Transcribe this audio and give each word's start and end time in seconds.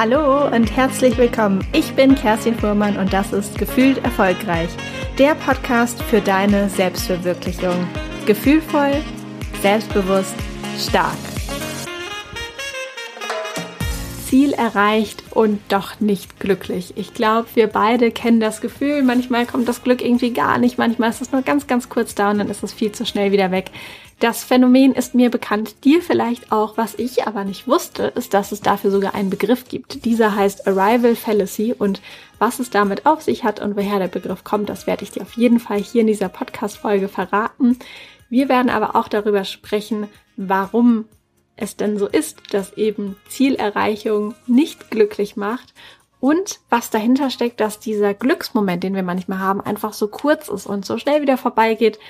Hallo 0.00 0.46
und 0.46 0.76
herzlich 0.76 1.18
willkommen. 1.18 1.66
Ich 1.72 1.92
bin 1.94 2.14
Kerstin 2.14 2.54
Fuhrmann 2.54 2.98
und 2.98 3.12
das 3.12 3.32
ist 3.32 3.58
Gefühlt 3.58 3.98
Erfolgreich, 4.04 4.68
der 5.18 5.34
Podcast 5.34 6.00
für 6.04 6.20
deine 6.20 6.68
Selbstverwirklichung. 6.68 7.74
Gefühlvoll, 8.24 8.92
selbstbewusst, 9.60 10.36
stark. 10.78 11.16
Ziel 14.24 14.52
erreicht 14.52 15.24
und 15.30 15.58
doch 15.68 15.98
nicht 15.98 16.38
glücklich. 16.38 16.92
Ich 16.94 17.12
glaube, 17.12 17.48
wir 17.54 17.66
beide 17.66 18.12
kennen 18.12 18.38
das 18.38 18.60
Gefühl. 18.60 19.02
Manchmal 19.02 19.46
kommt 19.46 19.66
das 19.66 19.82
Glück 19.82 20.00
irgendwie 20.00 20.32
gar 20.32 20.58
nicht. 20.58 20.78
Manchmal 20.78 21.10
ist 21.10 21.22
es 21.22 21.32
nur 21.32 21.42
ganz, 21.42 21.66
ganz 21.66 21.88
kurz 21.88 22.14
da 22.14 22.30
und 22.30 22.38
dann 22.38 22.50
ist 22.50 22.62
es 22.62 22.72
viel 22.72 22.92
zu 22.92 23.04
schnell 23.04 23.32
wieder 23.32 23.50
weg. 23.50 23.72
Das 24.20 24.42
Phänomen 24.42 24.94
ist 24.94 25.14
mir 25.14 25.30
bekannt, 25.30 25.84
dir 25.84 26.02
vielleicht 26.02 26.50
auch. 26.50 26.76
Was 26.76 26.96
ich 26.96 27.28
aber 27.28 27.44
nicht 27.44 27.68
wusste, 27.68 28.04
ist, 28.16 28.34
dass 28.34 28.50
es 28.50 28.60
dafür 28.60 28.90
sogar 28.90 29.14
einen 29.14 29.30
Begriff 29.30 29.68
gibt. 29.68 30.04
Dieser 30.04 30.34
heißt 30.34 30.66
Arrival 30.66 31.14
Fallacy 31.14 31.72
und 31.72 32.00
was 32.40 32.58
es 32.58 32.68
damit 32.68 33.06
auf 33.06 33.22
sich 33.22 33.44
hat 33.44 33.60
und 33.60 33.76
woher 33.76 34.00
der 34.00 34.08
Begriff 34.08 34.42
kommt, 34.42 34.68
das 34.68 34.88
werde 34.88 35.04
ich 35.04 35.12
dir 35.12 35.22
auf 35.22 35.34
jeden 35.34 35.60
Fall 35.60 35.78
hier 35.78 36.00
in 36.00 36.08
dieser 36.08 36.28
Podcast-Folge 36.28 37.08
verraten. 37.08 37.78
Wir 38.28 38.48
werden 38.48 38.70
aber 38.70 38.96
auch 38.96 39.06
darüber 39.06 39.44
sprechen, 39.44 40.08
warum 40.36 41.04
es 41.54 41.76
denn 41.76 41.96
so 41.96 42.08
ist, 42.08 42.38
dass 42.50 42.72
eben 42.72 43.16
Zielerreichung 43.28 44.34
nicht 44.48 44.90
glücklich 44.90 45.36
macht 45.36 45.74
und 46.18 46.58
was 46.70 46.90
dahinter 46.90 47.30
steckt, 47.30 47.60
dass 47.60 47.78
dieser 47.78 48.14
Glücksmoment, 48.14 48.82
den 48.82 48.96
wir 48.96 49.04
manchmal 49.04 49.38
haben, 49.38 49.60
einfach 49.60 49.92
so 49.92 50.08
kurz 50.08 50.48
ist 50.48 50.66
und 50.66 50.84
so 50.84 50.98
schnell 50.98 51.22
wieder 51.22 51.36
vorbeigeht 51.36 52.00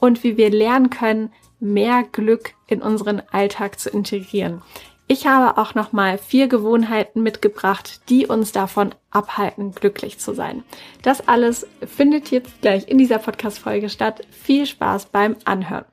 und 0.00 0.22
wie 0.22 0.36
wir 0.36 0.50
lernen 0.50 0.90
können, 0.90 1.32
mehr 1.60 2.04
Glück 2.04 2.54
in 2.66 2.82
unseren 2.82 3.22
Alltag 3.30 3.78
zu 3.78 3.90
integrieren. 3.90 4.62
Ich 5.08 5.26
habe 5.26 5.60
auch 5.60 5.74
noch 5.74 5.92
mal 5.92 6.18
vier 6.18 6.48
Gewohnheiten 6.48 7.22
mitgebracht, 7.22 8.00
die 8.08 8.26
uns 8.26 8.50
davon 8.50 8.92
abhalten, 9.10 9.72
glücklich 9.72 10.18
zu 10.18 10.34
sein. 10.34 10.64
Das 11.02 11.28
alles 11.28 11.66
findet 11.86 12.32
jetzt 12.32 12.60
gleich 12.60 12.88
in 12.88 12.98
dieser 12.98 13.18
Podcast-Folge 13.18 13.88
statt. 13.88 14.26
Viel 14.30 14.66
Spaß 14.66 15.06
beim 15.06 15.36
Anhören. 15.44 15.84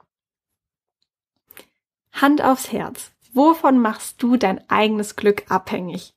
Hand 2.11 2.43
aufs 2.43 2.71
Herz. 2.71 3.11
Wovon 3.33 3.79
machst 3.79 4.21
du 4.21 4.35
dein 4.37 4.67
eigenes 4.69 5.15
Glück 5.15 5.49
abhängig? 5.49 6.13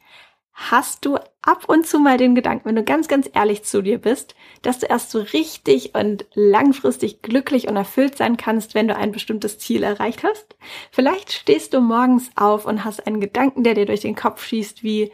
Hast 0.59 1.05
du 1.05 1.19
ab 1.43 1.69
und 1.69 1.87
zu 1.87 2.01
mal 2.01 2.17
den 2.17 2.35
Gedanken, 2.35 2.65
wenn 2.65 2.77
du 2.77 2.83
ganz, 2.83 3.09
ganz 3.09 3.29
ehrlich 3.35 3.62
zu 3.65 3.83
dir 3.83 3.99
bist, 3.99 4.35
dass 4.63 4.79
du 4.79 4.87
erst 4.87 5.11
so 5.11 5.21
richtig 5.21 5.95
und 5.95 6.25
langfristig 6.33 7.21
glücklich 7.21 7.69
und 7.69 7.77
erfüllt 7.77 8.17
sein 8.17 8.39
kannst, 8.39 8.75
wenn 8.75 8.89
du 8.89 8.97
ein 8.97 9.13
bestimmtes 9.13 9.59
Ziel 9.59 9.83
erreicht 9.83 10.25
hast? 10.25 10.57
Vielleicht 10.91 11.31
stehst 11.31 11.75
du 11.75 11.81
morgens 11.81 12.31
auf 12.37 12.65
und 12.65 12.87
hast 12.87 13.07
einen 13.07 13.21
Gedanken, 13.21 13.65
der 13.65 13.75
dir 13.75 13.85
durch 13.85 14.01
den 14.01 14.17
Kopf 14.17 14.43
schießt, 14.47 14.83
wie 14.83 15.13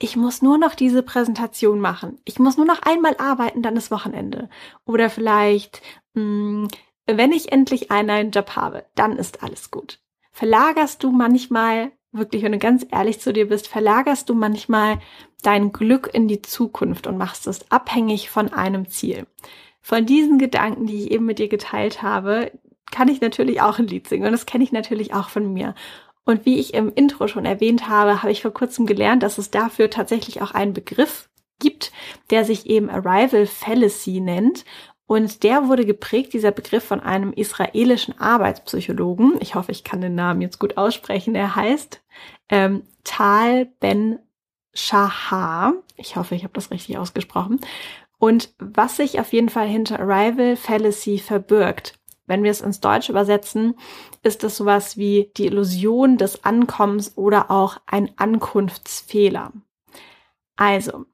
ich 0.00 0.16
muss 0.16 0.42
nur 0.42 0.58
noch 0.58 0.74
diese 0.74 1.04
Präsentation 1.04 1.78
machen. 1.78 2.18
Ich 2.24 2.40
muss 2.40 2.56
nur 2.56 2.66
noch 2.66 2.82
einmal 2.82 3.14
arbeiten, 3.18 3.62
dann 3.62 3.76
ist 3.76 3.92
Wochenende. 3.92 4.48
Oder 4.86 5.08
vielleicht, 5.08 5.82
mh, 6.14 6.22
hm, 6.22 6.68
wenn 7.06 7.30
ich 7.30 7.52
endlich 7.52 7.92
einen 7.92 8.08
neuen 8.08 8.30
Job 8.32 8.56
habe, 8.56 8.86
dann 8.96 9.16
ist 9.16 9.44
alles 9.44 9.70
gut. 9.70 10.00
Verlagerst 10.32 11.04
du 11.04 11.12
manchmal 11.12 11.92
wirklich, 12.12 12.42
wenn 12.42 12.52
du 12.52 12.58
ganz 12.58 12.86
ehrlich 12.90 13.20
zu 13.20 13.32
dir 13.32 13.48
bist, 13.48 13.68
verlagerst 13.68 14.28
du 14.28 14.34
manchmal 14.34 14.98
dein 15.42 15.72
Glück 15.72 16.10
in 16.12 16.28
die 16.28 16.42
Zukunft 16.42 17.06
und 17.06 17.18
machst 17.18 17.46
es 17.46 17.70
abhängig 17.70 18.30
von 18.30 18.52
einem 18.52 18.88
Ziel. 18.88 19.26
Von 19.80 20.06
diesen 20.06 20.38
Gedanken, 20.38 20.86
die 20.86 21.04
ich 21.04 21.10
eben 21.10 21.24
mit 21.24 21.38
dir 21.38 21.48
geteilt 21.48 22.02
habe, 22.02 22.52
kann 22.90 23.08
ich 23.08 23.20
natürlich 23.20 23.60
auch 23.60 23.78
ein 23.78 23.86
Lied 23.86 24.08
singen 24.08 24.26
und 24.26 24.32
das 24.32 24.46
kenne 24.46 24.64
ich 24.64 24.72
natürlich 24.72 25.14
auch 25.14 25.28
von 25.28 25.52
mir. 25.52 25.74
Und 26.24 26.44
wie 26.44 26.58
ich 26.58 26.74
im 26.74 26.92
Intro 26.94 27.28
schon 27.28 27.46
erwähnt 27.46 27.88
habe, 27.88 28.22
habe 28.22 28.32
ich 28.32 28.42
vor 28.42 28.52
kurzem 28.52 28.86
gelernt, 28.86 29.22
dass 29.22 29.38
es 29.38 29.50
dafür 29.50 29.90
tatsächlich 29.90 30.42
auch 30.42 30.52
einen 30.52 30.74
Begriff 30.74 31.28
gibt, 31.58 31.92
der 32.30 32.44
sich 32.44 32.66
eben 32.66 32.90
Arrival 32.90 33.46
Fallacy 33.46 34.20
nennt. 34.20 34.64
Und 35.10 35.42
der 35.42 35.66
wurde 35.66 35.84
geprägt, 35.84 36.34
dieser 36.34 36.52
Begriff, 36.52 36.84
von 36.84 37.00
einem 37.00 37.32
israelischen 37.32 38.16
Arbeitspsychologen. 38.20 39.38
Ich 39.40 39.56
hoffe, 39.56 39.72
ich 39.72 39.82
kann 39.82 40.00
den 40.00 40.14
Namen 40.14 40.40
jetzt 40.40 40.60
gut 40.60 40.76
aussprechen. 40.76 41.34
Er 41.34 41.56
heißt 41.56 42.00
ähm, 42.48 42.84
Tal 43.02 43.64
Ben 43.80 44.20
Shahar. 44.72 45.72
Ich 45.96 46.14
hoffe, 46.14 46.36
ich 46.36 46.44
habe 46.44 46.52
das 46.52 46.70
richtig 46.70 46.96
ausgesprochen. 46.96 47.58
Und 48.18 48.54
was 48.60 48.98
sich 48.98 49.18
auf 49.18 49.32
jeden 49.32 49.48
Fall 49.48 49.66
hinter 49.66 49.98
Arrival 49.98 50.54
Fallacy 50.54 51.18
verbirgt, 51.18 51.98
wenn 52.26 52.44
wir 52.44 52.52
es 52.52 52.60
ins 52.60 52.78
Deutsche 52.78 53.10
übersetzen, 53.10 53.74
ist 54.22 54.44
es 54.44 54.56
sowas 54.56 54.96
wie 54.96 55.32
die 55.36 55.46
Illusion 55.46 56.18
des 56.18 56.44
Ankommens 56.44 57.16
oder 57.16 57.50
auch 57.50 57.78
ein 57.84 58.12
Ankunftsfehler. 58.16 59.50
Also, 60.54 61.06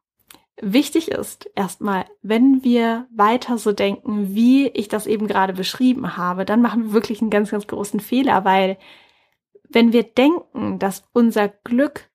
Wichtig 0.61 1.11
ist 1.11 1.51
erstmal, 1.55 2.07
wenn 2.23 2.65
wir 2.65 3.07
weiter 3.15 3.59
so 3.59 3.73
denken, 3.73 4.35
wie 4.35 4.69
ich 4.69 4.89
das 4.89 5.07
eben 5.07 5.27
gerade 5.27 5.53
beschrieben 5.53 6.17
habe, 6.17 6.47
dann 6.47 6.63
machen 6.63 6.85
wir 6.85 6.93
wirklich 6.93 7.21
einen 7.21 7.31
ganz, 7.31 7.51
ganz 7.51 7.67
großen 7.67 8.01
Fehler, 8.01 8.45
weil 8.47 8.79
wenn 9.69 9.93
wir 9.93 10.03
denken, 10.03 10.79
dass 10.79 11.05
unser 11.13 11.49
Glück 11.49 12.09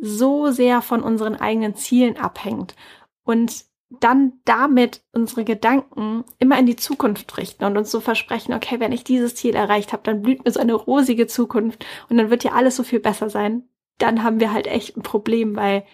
so 0.00 0.50
sehr 0.50 0.82
von 0.82 1.02
unseren 1.02 1.36
eigenen 1.36 1.74
Zielen 1.74 2.18
abhängt 2.18 2.76
und 3.24 3.64
dann 3.88 4.34
damit 4.44 5.02
unsere 5.12 5.44
Gedanken 5.44 6.24
immer 6.38 6.58
in 6.58 6.66
die 6.66 6.76
Zukunft 6.76 7.38
richten 7.38 7.64
und 7.64 7.78
uns 7.78 7.90
so 7.90 8.00
versprechen, 8.00 8.52
okay, 8.52 8.80
wenn 8.80 8.92
ich 8.92 9.04
dieses 9.04 9.36
Ziel 9.36 9.54
erreicht 9.54 9.92
habe, 9.92 10.02
dann 10.02 10.22
blüht 10.22 10.44
mir 10.44 10.50
so 10.50 10.60
eine 10.60 10.74
rosige 10.74 11.26
Zukunft 11.28 11.86
und 12.10 12.18
dann 12.18 12.28
wird 12.28 12.44
ja 12.44 12.52
alles 12.52 12.76
so 12.76 12.82
viel 12.82 13.00
besser 13.00 13.30
sein, 13.30 13.68
dann 13.98 14.22
haben 14.22 14.40
wir 14.40 14.52
halt 14.52 14.66
echt 14.66 14.96
ein 14.96 15.02
Problem, 15.02 15.56
weil 15.56 15.84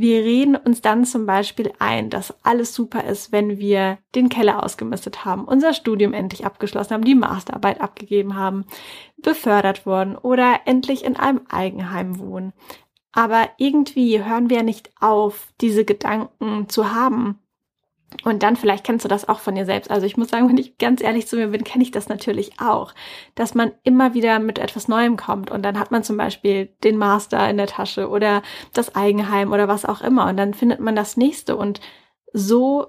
wir 0.00 0.22
reden 0.22 0.54
uns 0.54 0.80
dann 0.80 1.04
zum 1.04 1.26
Beispiel 1.26 1.72
ein, 1.80 2.08
dass 2.08 2.32
alles 2.44 2.72
super 2.72 3.02
ist, 3.02 3.32
wenn 3.32 3.58
wir 3.58 3.98
den 4.14 4.28
Keller 4.28 4.62
ausgemistet 4.62 5.24
haben, 5.24 5.44
unser 5.44 5.74
Studium 5.74 6.12
endlich 6.12 6.46
abgeschlossen 6.46 6.94
haben, 6.94 7.04
die 7.04 7.16
Masterarbeit 7.16 7.80
abgegeben 7.80 8.36
haben, 8.36 8.64
befördert 9.16 9.86
wurden 9.86 10.16
oder 10.16 10.60
endlich 10.66 11.04
in 11.04 11.16
einem 11.16 11.40
Eigenheim 11.48 12.20
wohnen. 12.20 12.52
Aber 13.10 13.48
irgendwie 13.56 14.22
hören 14.22 14.50
wir 14.50 14.62
nicht 14.62 14.92
auf, 15.00 15.48
diese 15.60 15.84
Gedanken 15.84 16.68
zu 16.68 16.94
haben 16.94 17.40
und 18.24 18.42
dann 18.42 18.56
vielleicht 18.56 18.84
kennst 18.84 19.04
du 19.04 19.08
das 19.08 19.28
auch 19.28 19.38
von 19.38 19.54
dir 19.54 19.66
selbst. 19.66 19.90
Also 19.90 20.06
ich 20.06 20.16
muss 20.16 20.28
sagen, 20.28 20.48
wenn 20.48 20.56
ich 20.56 20.78
ganz 20.78 21.02
ehrlich 21.02 21.26
zu 21.26 21.36
mir 21.36 21.48
bin, 21.48 21.62
kenne 21.62 21.84
ich 21.84 21.90
das 21.90 22.08
natürlich 22.08 22.58
auch, 22.58 22.94
dass 23.34 23.54
man 23.54 23.72
immer 23.82 24.14
wieder 24.14 24.38
mit 24.38 24.58
etwas 24.58 24.88
Neuem 24.88 25.16
kommt. 25.16 25.50
Und 25.50 25.62
dann 25.62 25.78
hat 25.78 25.90
man 25.90 26.02
zum 26.02 26.16
Beispiel 26.16 26.74
den 26.82 26.96
Master 26.96 27.48
in 27.50 27.58
der 27.58 27.66
Tasche 27.66 28.08
oder 28.08 28.42
das 28.72 28.94
Eigenheim 28.94 29.52
oder 29.52 29.68
was 29.68 29.84
auch 29.84 30.00
immer. 30.00 30.26
Und 30.26 30.38
dann 30.38 30.54
findet 30.54 30.80
man 30.80 30.96
das 30.96 31.16
nächste. 31.18 31.56
Und 31.56 31.80
so 32.32 32.86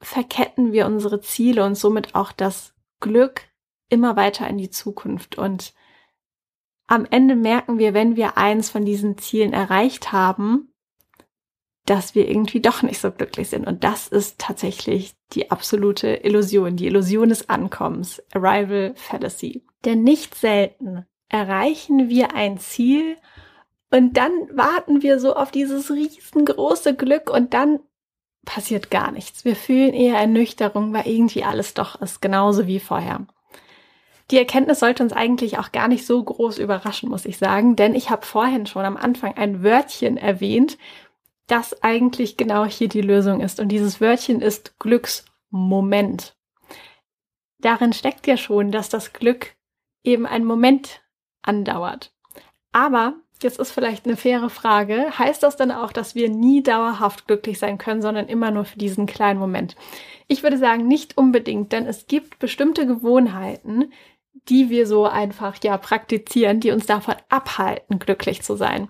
verketten 0.00 0.72
wir 0.72 0.86
unsere 0.86 1.20
Ziele 1.20 1.64
und 1.64 1.76
somit 1.76 2.14
auch 2.14 2.32
das 2.32 2.74
Glück 3.00 3.42
immer 3.90 4.16
weiter 4.16 4.48
in 4.48 4.56
die 4.56 4.70
Zukunft. 4.70 5.36
Und 5.36 5.74
am 6.86 7.06
Ende 7.10 7.36
merken 7.36 7.78
wir, 7.78 7.92
wenn 7.92 8.16
wir 8.16 8.38
eins 8.38 8.70
von 8.70 8.86
diesen 8.86 9.18
Zielen 9.18 9.52
erreicht 9.52 10.12
haben, 10.12 10.71
dass 11.86 12.14
wir 12.14 12.28
irgendwie 12.28 12.60
doch 12.60 12.82
nicht 12.82 13.00
so 13.00 13.10
glücklich 13.10 13.48
sind. 13.48 13.66
Und 13.66 13.82
das 13.84 14.08
ist 14.08 14.38
tatsächlich 14.38 15.14
die 15.32 15.50
absolute 15.50 16.20
Illusion, 16.24 16.76
die 16.76 16.86
Illusion 16.86 17.28
des 17.28 17.48
Ankommens, 17.48 18.22
Arrival 18.32 18.92
Fallacy. 18.94 19.64
Denn 19.84 20.02
nicht 20.02 20.34
selten 20.34 21.06
erreichen 21.28 22.08
wir 22.08 22.34
ein 22.34 22.58
Ziel 22.58 23.16
und 23.90 24.16
dann 24.16 24.32
warten 24.52 25.02
wir 25.02 25.18
so 25.18 25.34
auf 25.34 25.50
dieses 25.50 25.90
riesengroße 25.90 26.94
Glück 26.94 27.28
und 27.30 27.52
dann 27.52 27.80
passiert 28.44 28.90
gar 28.90 29.12
nichts. 29.12 29.44
Wir 29.44 29.56
fühlen 29.56 29.92
eher 29.92 30.18
Ernüchterung, 30.18 30.92
weil 30.92 31.06
irgendwie 31.06 31.44
alles 31.44 31.74
doch 31.74 32.00
ist, 32.00 32.22
genauso 32.22 32.66
wie 32.66 32.80
vorher. 32.80 33.26
Die 34.30 34.38
Erkenntnis 34.38 34.80
sollte 34.80 35.02
uns 35.02 35.12
eigentlich 35.12 35.58
auch 35.58 35.72
gar 35.72 35.88
nicht 35.88 36.06
so 36.06 36.22
groß 36.22 36.58
überraschen, 36.58 37.10
muss 37.10 37.26
ich 37.26 37.36
sagen, 37.36 37.76
denn 37.76 37.94
ich 37.94 38.08
habe 38.08 38.24
vorhin 38.24 38.64
schon 38.64 38.84
am 38.84 38.96
Anfang 38.96 39.36
ein 39.36 39.62
Wörtchen 39.62 40.16
erwähnt, 40.16 40.78
das 41.52 41.82
eigentlich 41.82 42.38
genau 42.38 42.64
hier 42.64 42.88
die 42.88 43.02
Lösung 43.02 43.40
ist. 43.40 43.60
Und 43.60 43.68
dieses 43.68 44.00
Wörtchen 44.00 44.40
ist 44.40 44.78
Glücksmoment. 44.78 46.34
Darin 47.58 47.92
steckt 47.92 48.26
ja 48.26 48.38
schon, 48.38 48.72
dass 48.72 48.88
das 48.88 49.12
Glück 49.12 49.54
eben 50.02 50.24
einen 50.24 50.46
Moment 50.46 51.02
andauert. 51.42 52.14
Aber 52.72 53.16
jetzt 53.42 53.58
ist 53.58 53.70
vielleicht 53.70 54.06
eine 54.06 54.16
faire 54.16 54.48
Frage. 54.48 55.18
Heißt 55.18 55.42
das 55.42 55.56
dann 55.56 55.70
auch, 55.70 55.92
dass 55.92 56.14
wir 56.14 56.30
nie 56.30 56.62
dauerhaft 56.62 57.26
glücklich 57.26 57.58
sein 57.58 57.76
können, 57.76 58.00
sondern 58.00 58.28
immer 58.28 58.50
nur 58.50 58.64
für 58.64 58.78
diesen 58.78 59.04
kleinen 59.04 59.38
Moment? 59.38 59.76
Ich 60.28 60.42
würde 60.42 60.56
sagen, 60.56 60.88
nicht 60.88 61.18
unbedingt, 61.18 61.72
denn 61.72 61.86
es 61.86 62.06
gibt 62.06 62.38
bestimmte 62.38 62.86
Gewohnheiten, 62.86 63.92
die 64.48 64.70
wir 64.70 64.86
so 64.86 65.04
einfach 65.04 65.56
ja 65.62 65.76
praktizieren, 65.76 66.60
die 66.60 66.70
uns 66.70 66.86
davon 66.86 67.16
abhalten, 67.28 67.98
glücklich 67.98 68.42
zu 68.42 68.56
sein. 68.56 68.88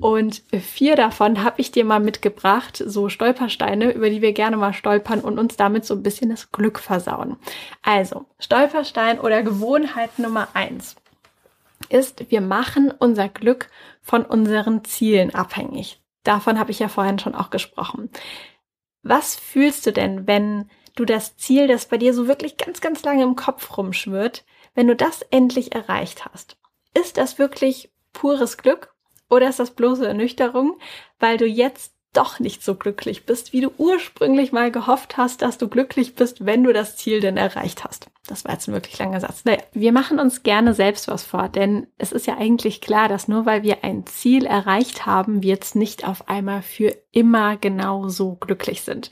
Und 0.00 0.42
vier 0.60 0.96
davon 0.96 1.44
habe 1.44 1.60
ich 1.60 1.70
dir 1.70 1.84
mal 1.84 2.00
mitgebracht, 2.00 2.82
so 2.84 3.08
Stolpersteine, 3.08 3.92
über 3.92 4.10
die 4.10 4.22
wir 4.22 4.32
gerne 4.32 4.56
mal 4.56 4.72
stolpern 4.72 5.20
und 5.20 5.38
uns 5.38 5.56
damit 5.56 5.84
so 5.84 5.94
ein 5.94 6.02
bisschen 6.02 6.30
das 6.30 6.50
Glück 6.50 6.80
versauen. 6.80 7.36
Also, 7.82 8.26
Stolperstein 8.40 9.20
oder 9.20 9.42
Gewohnheit 9.42 10.18
Nummer 10.18 10.48
eins 10.54 10.96
ist, 11.88 12.30
wir 12.30 12.40
machen 12.40 12.92
unser 12.98 13.28
Glück 13.28 13.68
von 14.02 14.24
unseren 14.24 14.84
Zielen 14.84 15.34
abhängig. 15.34 16.00
Davon 16.24 16.58
habe 16.58 16.70
ich 16.70 16.78
ja 16.78 16.88
vorhin 16.88 17.18
schon 17.18 17.34
auch 17.34 17.50
gesprochen. 17.50 18.10
Was 19.02 19.36
fühlst 19.36 19.86
du 19.86 19.92
denn, 19.92 20.26
wenn 20.26 20.70
du 20.96 21.04
das 21.04 21.36
Ziel, 21.36 21.68
das 21.68 21.86
bei 21.86 21.98
dir 21.98 22.14
so 22.14 22.26
wirklich 22.26 22.56
ganz, 22.56 22.80
ganz 22.80 23.02
lange 23.02 23.22
im 23.22 23.36
Kopf 23.36 23.76
rumschwirrt, 23.76 24.44
wenn 24.74 24.88
du 24.88 24.96
das 24.96 25.22
endlich 25.30 25.74
erreicht 25.74 26.24
hast? 26.24 26.56
Ist 26.94 27.18
das 27.18 27.38
wirklich 27.38 27.92
pures 28.12 28.56
Glück 28.56 28.93
oder 29.28 29.48
ist 29.48 29.58
das 29.60 29.72
bloße 29.72 30.06
Ernüchterung, 30.06 30.78
weil 31.18 31.36
du 31.36 31.46
jetzt 31.46 31.94
doch 32.14 32.38
nicht 32.38 32.62
so 32.62 32.74
glücklich 32.76 33.26
bist, 33.26 33.52
wie 33.52 33.60
du 33.60 33.70
ursprünglich 33.76 34.52
mal 34.52 34.70
gehofft 34.70 35.16
hast, 35.16 35.42
dass 35.42 35.58
du 35.58 35.68
glücklich 35.68 36.14
bist, 36.14 36.46
wenn 36.46 36.62
du 36.62 36.72
das 36.72 36.96
Ziel 36.96 37.20
denn 37.20 37.36
erreicht 37.36 37.84
hast. 37.84 38.08
Das 38.26 38.44
war 38.44 38.52
jetzt 38.52 38.68
ein 38.68 38.74
wirklich 38.74 38.98
langer 38.98 39.20
Satz. 39.20 39.44
Naja, 39.44 39.58
wir 39.72 39.92
machen 39.92 40.18
uns 40.18 40.42
gerne 40.42 40.72
selbst 40.72 41.08
was 41.08 41.24
vor, 41.24 41.48
denn 41.48 41.88
es 41.98 42.12
ist 42.12 42.26
ja 42.26 42.38
eigentlich 42.38 42.80
klar, 42.80 43.08
dass 43.08 43.28
nur 43.28 43.44
weil 43.46 43.62
wir 43.62 43.84
ein 43.84 44.06
Ziel 44.06 44.46
erreicht 44.46 45.06
haben, 45.06 45.42
wir 45.42 45.50
jetzt 45.50 45.74
nicht 45.76 46.06
auf 46.06 46.28
einmal 46.28 46.62
für 46.62 46.96
immer 47.10 47.56
genau 47.56 48.08
so 48.08 48.36
glücklich 48.36 48.82
sind. 48.82 49.10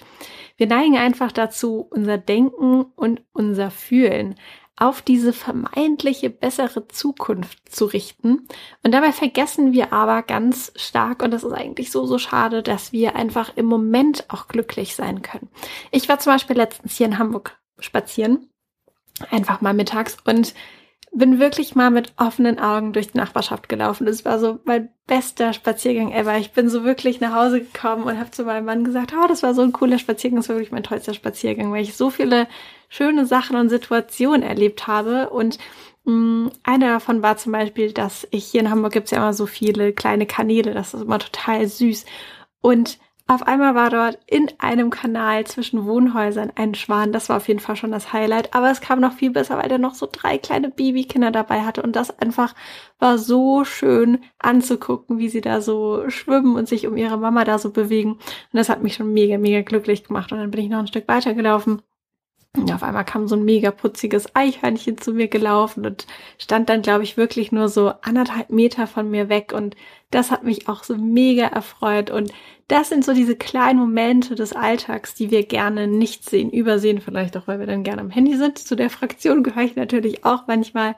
Wir 0.56 0.66
neigen 0.66 0.96
einfach 0.96 1.32
dazu, 1.32 1.86
unser 1.90 2.18
Denken 2.18 2.82
und 2.94 3.22
unser 3.32 3.70
Fühlen 3.70 4.36
auf 4.82 5.00
diese 5.00 5.32
vermeintliche 5.32 6.28
bessere 6.28 6.88
Zukunft 6.88 7.72
zu 7.72 7.84
richten. 7.84 8.48
Und 8.82 8.92
dabei 8.92 9.12
vergessen 9.12 9.72
wir 9.72 9.92
aber 9.92 10.22
ganz 10.22 10.72
stark, 10.74 11.22
und 11.22 11.30
das 11.30 11.44
ist 11.44 11.52
eigentlich 11.52 11.92
so, 11.92 12.04
so 12.04 12.18
schade, 12.18 12.64
dass 12.64 12.92
wir 12.92 13.14
einfach 13.14 13.56
im 13.56 13.66
Moment 13.66 14.24
auch 14.28 14.48
glücklich 14.48 14.96
sein 14.96 15.22
können. 15.22 15.48
Ich 15.92 16.08
war 16.08 16.18
zum 16.18 16.32
Beispiel 16.32 16.56
letztens 16.56 16.96
hier 16.96 17.06
in 17.06 17.18
Hamburg 17.20 17.60
spazieren, 17.78 18.48
einfach 19.30 19.60
mal 19.60 19.72
mittags 19.72 20.16
und 20.24 20.52
bin 21.14 21.38
wirklich 21.38 21.74
mal 21.74 21.90
mit 21.90 22.14
offenen 22.16 22.58
Augen 22.58 22.92
durch 22.94 23.12
die 23.12 23.18
Nachbarschaft 23.18 23.68
gelaufen. 23.68 24.06
Das 24.06 24.24
war 24.24 24.38
so 24.38 24.60
mein 24.64 24.88
bester 25.06 25.52
Spaziergang 25.52 26.10
ever. 26.10 26.38
Ich 26.38 26.52
bin 26.52 26.70
so 26.70 26.84
wirklich 26.84 27.20
nach 27.20 27.34
Hause 27.34 27.60
gekommen 27.60 28.04
und 28.04 28.18
habe 28.18 28.30
zu 28.30 28.44
meinem 28.44 28.64
Mann 28.64 28.84
gesagt, 28.84 29.12
oh, 29.12 29.26
das 29.28 29.42
war 29.42 29.52
so 29.52 29.60
ein 29.60 29.72
cooler 29.72 29.98
Spaziergang, 29.98 30.38
das 30.38 30.48
war 30.48 30.56
wirklich 30.56 30.72
mein 30.72 30.82
tollster 30.82 31.12
Spaziergang, 31.12 31.70
weil 31.70 31.82
ich 31.82 31.96
so 31.96 32.08
viele 32.08 32.48
schöne 32.88 33.26
Sachen 33.26 33.56
und 33.56 33.68
Situationen 33.68 34.42
erlebt 34.42 34.86
habe. 34.86 35.28
Und 35.28 35.58
mm, 36.04 36.48
eine 36.62 36.86
davon 36.86 37.22
war 37.22 37.36
zum 37.36 37.52
Beispiel, 37.52 37.92
dass 37.92 38.26
ich 38.30 38.46
hier 38.46 38.62
in 38.62 38.70
Hamburg 38.70 38.92
gibt's 38.94 39.10
ja 39.10 39.18
immer 39.18 39.34
so 39.34 39.44
viele 39.44 39.92
kleine 39.92 40.24
Kanäle, 40.24 40.72
das 40.72 40.94
ist 40.94 41.02
immer 41.02 41.18
total 41.18 41.66
süß. 41.66 42.06
Und 42.62 42.98
auf 43.34 43.46
einmal 43.46 43.74
war 43.74 43.90
dort 43.90 44.18
in 44.26 44.50
einem 44.58 44.90
Kanal 44.90 45.46
zwischen 45.46 45.84
Wohnhäusern 45.84 46.52
ein 46.54 46.74
Schwan. 46.74 47.12
Das 47.12 47.28
war 47.28 47.36
auf 47.36 47.48
jeden 47.48 47.60
Fall 47.60 47.76
schon 47.76 47.92
das 47.92 48.12
Highlight. 48.12 48.54
Aber 48.54 48.70
es 48.70 48.80
kam 48.80 49.00
noch 49.00 49.12
viel 49.12 49.30
besser, 49.30 49.58
weil 49.58 49.68
der 49.68 49.78
noch 49.78 49.94
so 49.94 50.08
drei 50.10 50.38
kleine 50.38 50.70
Babykinder 50.70 51.30
dabei 51.30 51.62
hatte. 51.62 51.82
Und 51.82 51.96
das 51.96 52.18
einfach 52.18 52.54
war 52.98 53.18
so 53.18 53.64
schön 53.64 54.18
anzugucken, 54.38 55.18
wie 55.18 55.28
sie 55.28 55.40
da 55.40 55.60
so 55.60 56.08
schwimmen 56.10 56.56
und 56.56 56.68
sich 56.68 56.86
um 56.86 56.96
ihre 56.96 57.18
Mama 57.18 57.44
da 57.44 57.58
so 57.58 57.70
bewegen. 57.70 58.12
Und 58.12 58.20
das 58.52 58.68
hat 58.68 58.82
mich 58.82 58.94
schon 58.94 59.12
mega, 59.12 59.38
mega 59.38 59.62
glücklich 59.62 60.04
gemacht. 60.04 60.32
Und 60.32 60.38
dann 60.38 60.50
bin 60.50 60.64
ich 60.64 60.70
noch 60.70 60.78
ein 60.78 60.86
Stück 60.86 61.08
weiter 61.08 61.34
gelaufen 61.34 61.82
und 62.54 62.70
auf 62.70 62.82
einmal 62.82 63.04
kam 63.06 63.28
so 63.28 63.34
ein 63.34 63.44
mega 63.44 63.70
putziges 63.70 64.36
Eichhörnchen 64.36 64.98
zu 64.98 65.14
mir 65.14 65.28
gelaufen 65.28 65.86
und 65.86 66.06
stand 66.38 66.68
dann, 66.68 66.82
glaube 66.82 67.02
ich, 67.02 67.16
wirklich 67.16 67.50
nur 67.50 67.68
so 67.70 67.94
anderthalb 68.02 68.50
Meter 68.50 68.86
von 68.86 69.10
mir 69.10 69.30
weg. 69.30 69.52
Und 69.54 69.74
das 70.10 70.30
hat 70.30 70.44
mich 70.44 70.68
auch 70.68 70.84
so 70.84 70.96
mega 70.96 71.46
erfreut. 71.46 72.10
Und 72.10 72.30
das 72.68 72.90
sind 72.90 73.06
so 73.06 73.14
diese 73.14 73.36
kleinen 73.36 73.78
Momente 73.78 74.34
des 74.34 74.52
Alltags, 74.52 75.14
die 75.14 75.30
wir 75.30 75.46
gerne 75.46 75.86
nicht 75.86 76.28
sehen, 76.28 76.50
übersehen, 76.50 77.00
vielleicht 77.00 77.38
auch, 77.38 77.46
weil 77.46 77.58
wir 77.58 77.66
dann 77.66 77.84
gerne 77.84 78.02
am 78.02 78.10
Handy 78.10 78.36
sind. 78.36 78.58
Zu 78.58 78.76
der 78.76 78.90
Fraktion 78.90 79.42
gehöre 79.42 79.64
ich 79.64 79.76
natürlich 79.76 80.26
auch 80.26 80.46
manchmal. 80.46 80.94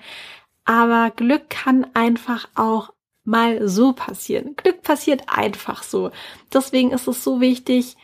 Aber 0.65 1.13
Glück 1.15 1.51
kann 1.51 1.87
einfach 1.95 2.49
auch 2.57 2.93
mal 3.23 3.69
so 3.69 3.93
passieren. 3.93 4.57
Glück 4.57 4.83
passiert 4.83 5.23
einfach 5.29 5.85
so. 5.85 6.11
Deswegen 6.53 6.91
ist 6.91 7.07
es 7.07 7.23
so 7.23 7.41
wichtig, 7.41 7.97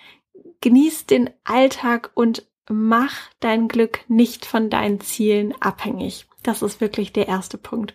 genießt 0.60 1.10
den 1.10 1.30
Alltag 1.44 2.12
und 2.14 2.46
mach 2.70 3.14
dein 3.40 3.68
Glück 3.68 4.00
nicht 4.08 4.46
von 4.46 4.70
deinen 4.70 5.00
Zielen 5.00 5.54
abhängig. 5.60 6.26
Das 6.42 6.62
ist 6.62 6.80
wirklich 6.80 7.12
der 7.12 7.28
erste 7.28 7.58
Punkt. 7.58 7.94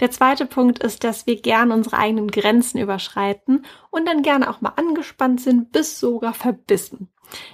Der 0.00 0.10
zweite 0.10 0.46
Punkt 0.46 0.80
ist, 0.82 1.04
dass 1.04 1.26
wir 1.26 1.40
gerne 1.40 1.74
unsere 1.74 1.98
eigenen 1.98 2.28
Grenzen 2.28 2.78
überschreiten 2.78 3.64
und 3.90 4.08
dann 4.08 4.22
gerne 4.22 4.50
auch 4.50 4.60
mal 4.60 4.72
angespannt 4.76 5.40
sind, 5.40 5.70
bis 5.70 6.00
sogar 6.00 6.34
verbissen. 6.34 7.08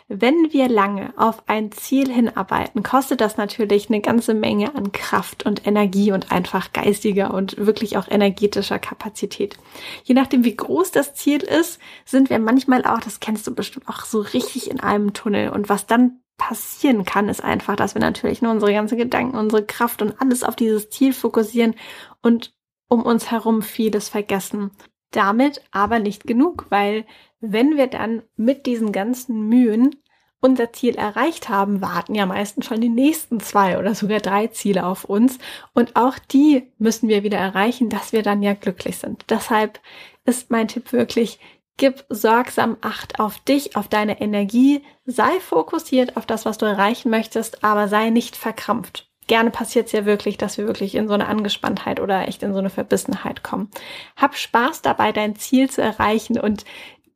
Wenn 0.09 0.53
wir 0.53 0.69
lange 0.69 1.13
auf 1.17 1.45
ein 1.47 1.71
Ziel 1.73 2.13
hinarbeiten, 2.13 2.83
kostet 2.83 3.21
das 3.21 3.37
natürlich 3.37 3.89
eine 3.89 4.01
ganze 4.01 4.35
Menge 4.35 4.75
an 4.75 4.93
Kraft 4.93 5.47
und 5.47 5.67
Energie 5.67 6.13
und 6.13 6.33
einfach 6.33 6.73
geistiger 6.73 7.33
und 7.33 7.57
wirklich 7.57 7.97
auch 7.97 8.09
energetischer 8.09 8.79
Kapazität. 8.79 9.57
Je 10.05 10.15
nachdem, 10.15 10.45
wie 10.45 10.57
groß 10.57 10.91
das 10.91 11.15
Ziel 11.15 11.43
ist, 11.43 11.79
sind 12.05 12.31
wir 12.31 12.39
manchmal 12.39 12.85
auch, 12.85 13.01
das 13.01 13.21
kennst 13.21 13.47
du 13.47 13.55
bestimmt 13.55 13.89
auch 13.89 14.05
so 14.05 14.21
richtig 14.21 14.71
in 14.71 14.81
einem 14.81 15.13
Tunnel. 15.13 15.51
Und 15.51 15.69
was 15.69 15.87
dann 15.87 16.21
passieren 16.41 17.05
kann, 17.05 17.29
ist 17.29 17.45
einfach, 17.45 17.77
dass 17.77 17.95
wir 17.95 18.01
natürlich 18.01 18.41
nur 18.41 18.51
unsere 18.51 18.73
ganzen 18.73 18.97
Gedanken, 18.97 19.37
unsere 19.37 19.65
Kraft 19.65 20.01
und 20.01 20.21
alles 20.21 20.43
auf 20.43 20.57
dieses 20.57 20.89
Ziel 20.89 21.13
fokussieren 21.13 21.75
und 22.23 22.55
um 22.89 23.03
uns 23.03 23.31
herum 23.31 23.61
vieles 23.61 24.09
vergessen. 24.09 24.71
Damit 25.11 25.63
aber 25.71 25.99
nicht 25.99 26.27
genug, 26.27 26.67
weil 26.71 27.05
wenn 27.41 27.77
wir 27.77 27.89
dann 27.89 28.23
mit 28.37 28.65
diesen 28.65 28.91
ganzen 28.91 29.49
Mühen 29.49 29.97
unser 30.41 30.73
Ziel 30.73 30.97
erreicht 30.97 31.51
haben, 31.51 31.83
warten 31.83 32.15
ja 32.15 32.25
meistens 32.25 32.65
schon 32.65 32.81
die 32.81 32.89
nächsten 32.89 33.41
zwei 33.41 33.79
oder 33.79 33.95
sogar 33.95 34.21
drei 34.21 34.47
Ziele 34.47 34.87
auf 34.87 35.05
uns. 35.05 35.39
Und 35.75 35.97
auch 35.97 36.19
die 36.19 36.73
müssen 36.79 37.11
wir 37.11 37.23
wieder 37.23 37.37
erreichen, 37.37 37.91
dass 37.91 38.15
wir 38.15 38.23
dann 38.23 38.43
ja 38.43 38.55
glücklich 38.55 38.97
sind. 38.97 39.27
Deshalb 39.29 39.79
ist 40.25 40.51
mein 40.51 40.69
Tipp 40.69 40.93
wirklich, 40.93 41.39
Gib 41.81 42.05
sorgsam 42.11 42.77
Acht 42.83 43.21
auf 43.21 43.39
dich, 43.39 43.75
auf 43.75 43.89
deine 43.89 44.21
Energie. 44.21 44.83
Sei 45.07 45.41
fokussiert 45.41 46.19
auf 46.19 46.27
das, 46.27 46.45
was 46.45 46.59
du 46.59 46.67
erreichen 46.67 47.09
möchtest, 47.09 47.65
aber 47.65 47.89
sei 47.89 48.11
nicht 48.11 48.37
verkrampft. 48.37 49.09
Gerne 49.29 49.51
passiert 49.51 49.87
es 49.87 49.93
ja 49.93 50.05
wirklich, 50.05 50.37
dass 50.37 50.59
wir 50.59 50.67
wirklich 50.67 50.95
in 50.95 51.09
so 51.09 51.15
eine 51.15 51.27
Angespanntheit 51.27 51.99
oder 51.99 52.29
echt 52.29 52.43
in 52.43 52.53
so 52.53 52.59
eine 52.59 52.69
Verbissenheit 52.69 53.43
kommen. 53.43 53.71
Hab 54.15 54.37
Spaß 54.37 54.83
dabei, 54.83 55.11
dein 55.13 55.37
Ziel 55.37 55.71
zu 55.71 55.81
erreichen 55.81 56.39
und 56.39 56.67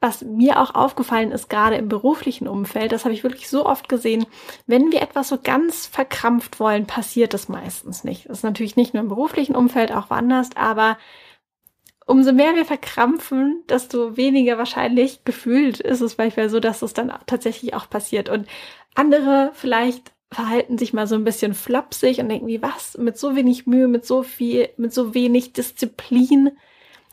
was 0.01 0.23
mir 0.23 0.59
auch 0.59 0.75
aufgefallen 0.75 1.31
ist, 1.31 1.51
gerade 1.51 1.77
im 1.77 1.91
beruflichen 1.91 2.49
Umfeld, 2.49 2.93
das 2.93 3.05
habe 3.05 3.13
ich 3.13 3.23
wirklich 3.23 3.51
so 3.51 3.67
oft 3.67 3.91
gesehen, 3.91 4.25
wenn 4.67 4.93
wir 4.93 5.03
etwas 5.03 5.29
so 5.29 5.37
ganz 5.43 5.85
verkrampft 5.87 6.59
wollen, 6.59 6.87
passiert 6.87 7.35
es 7.35 7.51
meistens 7.51 8.03
nicht. 8.03 8.31
Das 8.31 8.39
ist 8.39 8.45
natürlich 8.45 8.77
nicht 8.77 8.95
nur 8.95 9.03
im 9.03 9.11
beruflichen 9.11 9.57
Umfeld, 9.57 9.93
auch 9.93 10.09
woanders, 10.09 10.49
aber 10.57 10.97
umso 12.07 12.33
mehr 12.33 12.55
wir 12.55 12.65
verkrampfen, 12.65 13.63
desto 13.69 14.17
weniger 14.17 14.59
wahrscheinlich 14.59 15.25
gefühlt 15.25 15.81
ist 15.81 16.01
es 16.01 16.19
manchmal 16.19 16.49
so, 16.51 16.61
dass 16.61 16.83
es 16.83 16.93
dann 16.93 17.13
tatsächlich 17.27 17.75
auch 17.75 17.89
passiert. 17.89 18.29
Und 18.29 18.47
andere 18.95 19.51
vielleicht 19.55 20.13
verhalten 20.31 20.79
sich 20.79 20.93
mal 20.93 21.07
so 21.07 21.15
ein 21.15 21.25
bisschen 21.25 21.55
flapsig 21.55 22.19
und 22.19 22.29
denken, 22.29 22.47
wie 22.47 22.63
was, 22.63 22.99
mit 22.99 23.17
so 23.17 23.37
wenig 23.37 23.67
Mühe, 23.67 23.89
mit 23.89 24.05
so 24.05 24.23
viel, 24.23 24.69
mit 24.77 24.93
so 24.93 25.15
wenig 25.15 25.53
Disziplin 25.53 26.51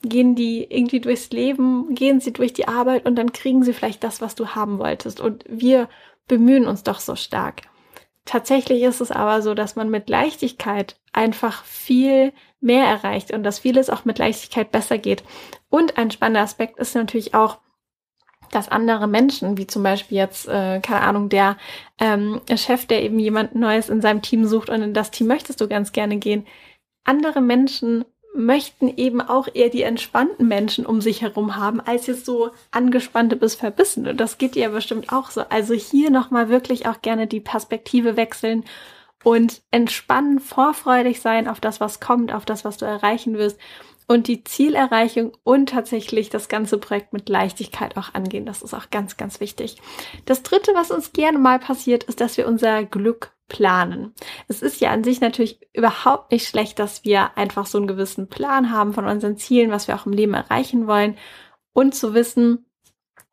gehen 0.04 0.36
die 0.36 0.64
irgendwie 0.70 1.00
durchs 1.00 1.30
Leben, 1.30 1.94
gehen 1.94 2.20
sie 2.20 2.34
durch 2.34 2.54
die 2.54 2.68
Arbeit 2.68 3.06
und 3.06 3.16
dann 3.16 3.34
kriegen 3.34 3.64
sie 3.64 3.74
vielleicht 3.74 4.04
das, 4.04 4.22
was 4.22 4.36
du 4.36 4.50
haben 4.50 4.80
wolltest. 4.80 5.20
Und 5.20 5.46
wir 5.48 5.90
bemühen 6.28 6.66
uns 6.66 6.84
doch 6.84 7.00
so 7.00 7.16
stark. 7.16 7.64
Tatsächlich 8.26 8.84
ist 8.84 9.02
es 9.02 9.12
aber 9.12 9.42
so, 9.42 9.54
dass 9.54 9.76
man 9.76 9.90
mit 9.90 10.10
Leichtigkeit 10.10 11.00
einfach 11.12 11.64
viel 11.66 12.34
mehr 12.62 12.86
erreicht 12.86 13.34
und 13.34 13.44
dass 13.44 13.60
vieles 13.60 13.90
auch 13.90 14.06
mit 14.06 14.20
Leichtigkeit 14.20 14.72
besser 14.72 14.98
geht. 14.98 15.24
Und 15.70 15.98
ein 15.98 16.12
spannender 16.12 16.42
Aspekt 16.42 16.80
ist 16.80 16.96
natürlich 16.96 17.34
auch, 17.34 17.58
dass 18.52 18.70
andere 18.70 19.08
Menschen, 19.08 19.58
wie 19.58 19.68
zum 19.68 19.84
Beispiel 19.84 20.18
jetzt, 20.18 20.48
äh, 20.48 20.80
keine 20.82 21.02
Ahnung, 21.02 21.30
der 21.30 21.58
ähm, 22.00 22.42
Chef, 22.56 22.86
der 22.86 23.02
eben 23.02 23.18
jemand 23.18 23.56
Neues 23.56 23.90
in 23.90 24.02
seinem 24.02 24.22
Team 24.22 24.46
sucht 24.46 24.70
und 24.70 24.82
in 24.82 24.94
das 24.94 25.12
Team 25.12 25.28
möchtest 25.28 25.62
du 25.62 25.68
ganz 25.68 25.92
gerne 25.92 26.18
gehen, 26.18 26.46
andere 27.04 27.42
Menschen 27.42 28.06
möchten 28.34 28.88
eben 28.96 29.22
auch 29.22 29.48
eher 29.54 29.70
die 29.70 29.84
entspannten 29.84 30.48
Menschen 30.48 30.86
um 30.86 31.02
sich 31.02 31.22
herum 31.22 31.58
haben, 31.58 31.82
als 31.82 32.08
jetzt 32.08 32.26
so 32.26 32.52
angespannte 32.72 33.36
bis 33.36 33.56
verbissene. 33.56 34.16
Das 34.16 34.38
geht 34.38 34.56
ja 34.56 34.70
bestimmt 34.70 35.12
auch 35.12 35.32
so. 35.32 35.42
Also 35.50 35.74
hier 35.74 36.12
nochmal 36.12 36.48
wirklich 36.48 36.88
auch 36.88 37.02
gerne 37.02 37.28
die 37.28 37.42
Perspektive 37.42 38.16
wechseln 38.16 38.64
und 39.24 39.62
entspannen, 39.72 40.40
vorfreudig 40.40 41.22
sein 41.22 41.48
auf 41.48 41.60
das, 41.60 41.80
was 41.80 42.00
kommt, 42.00 42.34
auf 42.34 42.46
das, 42.46 42.66
was 42.66 42.78
du 42.78 42.86
erreichen 42.86 43.38
wirst 43.38 43.60
und 44.08 44.28
die 44.28 44.44
Zielerreichung 44.44 45.32
und 45.44 45.70
tatsächlich 45.70 46.30
das 46.30 46.50
ganze 46.50 46.78
Projekt 46.78 47.14
mit 47.14 47.30
Leichtigkeit 47.30 47.98
auch 47.98 48.14
angehen. 48.14 48.46
Das 48.46 48.62
ist 48.62 48.74
auch 48.74 48.90
ganz, 48.90 49.16
ganz 49.16 49.40
wichtig. 49.40 49.82
Das 50.26 50.44
dritte, 50.44 50.74
was 50.74 50.92
uns 50.92 51.14
gerne 51.14 51.38
mal 51.38 51.60
passiert, 51.60 52.04
ist, 52.04 52.20
dass 52.20 52.36
wir 52.38 52.48
unser 52.48 52.84
Glück 52.84 53.32
planen. 53.48 54.14
Es 54.48 54.62
ist 54.62 54.82
ja 54.82 54.92
an 54.92 55.04
sich 55.04 55.22
natürlich 55.22 55.60
überhaupt 55.74 56.32
nicht 56.32 56.48
schlecht, 56.48 56.80
dass 56.80 57.04
wir 57.04 57.38
einfach 57.38 57.66
so 57.66 57.78
einen 57.78 57.88
gewissen 57.88 58.28
Plan 58.28 58.72
haben 58.72 58.94
von 58.94 59.06
unseren 59.06 59.38
Zielen, 59.38 59.72
was 59.72 59.88
wir 59.88 59.96
auch 59.96 60.06
im 60.06 60.14
Leben 60.14 60.34
erreichen 60.34 60.88
wollen 60.88 61.18
und 61.74 61.96
zu 61.96 62.14
wissen, 62.14 62.66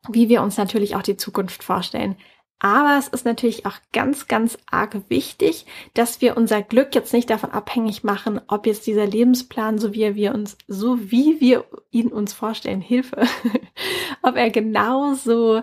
wie 0.09 0.29
wir 0.29 0.41
uns 0.41 0.57
natürlich 0.57 0.95
auch 0.95 1.01
die 1.01 1.17
Zukunft 1.17 1.63
vorstellen. 1.63 2.15
Aber 2.59 2.97
es 2.99 3.07
ist 3.07 3.25
natürlich 3.25 3.65
auch 3.65 3.77
ganz, 3.93 4.27
ganz 4.27 4.57
arg 4.69 5.09
wichtig, 5.09 5.65
dass 5.93 6.19
wir 6.19 6.35
unser 6.35 6.61
Glück 6.61 6.93
jetzt 6.93 7.13
nicht 7.13 7.29
davon 7.29 7.51
abhängig 7.51 8.03
machen, 8.03 8.41
ob 8.47 8.65
jetzt 8.65 8.85
dieser 8.85 9.07
Lebensplan, 9.07 9.77
so 9.77 9.93
wie 9.93 10.15
wir 10.15 10.33
uns, 10.33 10.57
so 10.67 10.99
wie 11.09 11.39
wir 11.39 11.65
ihn 11.91 12.09
uns 12.09 12.33
vorstellen, 12.33 12.81
Hilfe, 12.81 13.23
ob 14.21 14.35
er 14.35 14.49
genauso 14.49 15.61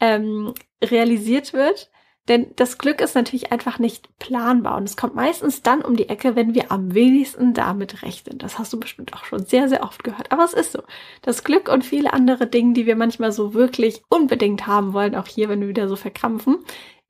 ähm, 0.00 0.54
realisiert 0.82 1.52
wird. 1.52 1.90
Denn 2.28 2.48
das 2.56 2.76
Glück 2.76 3.00
ist 3.00 3.14
natürlich 3.14 3.52
einfach 3.52 3.78
nicht 3.78 4.08
planbar 4.18 4.76
und 4.76 4.84
es 4.84 4.96
kommt 4.96 5.14
meistens 5.14 5.62
dann 5.62 5.80
um 5.80 5.96
die 5.96 6.10
Ecke, 6.10 6.36
wenn 6.36 6.54
wir 6.54 6.70
am 6.70 6.94
wenigsten 6.94 7.54
damit 7.54 8.02
rechnen. 8.02 8.38
Das 8.38 8.58
hast 8.58 8.72
du 8.72 8.78
bestimmt 8.78 9.14
auch 9.14 9.24
schon 9.24 9.46
sehr, 9.46 9.68
sehr 9.68 9.82
oft 9.82 10.04
gehört. 10.04 10.30
Aber 10.30 10.44
es 10.44 10.52
ist 10.52 10.72
so. 10.72 10.82
Das 11.22 11.42
Glück 11.42 11.70
und 11.70 11.84
viele 11.84 12.12
andere 12.12 12.46
Dinge, 12.46 12.74
die 12.74 12.86
wir 12.86 12.96
manchmal 12.96 13.32
so 13.32 13.54
wirklich 13.54 14.02
unbedingt 14.10 14.66
haben 14.66 14.92
wollen, 14.92 15.14
auch 15.14 15.26
hier, 15.26 15.48
wenn 15.48 15.60
wir 15.60 15.68
wieder 15.68 15.88
so 15.88 15.96
verkrampfen, 15.96 16.58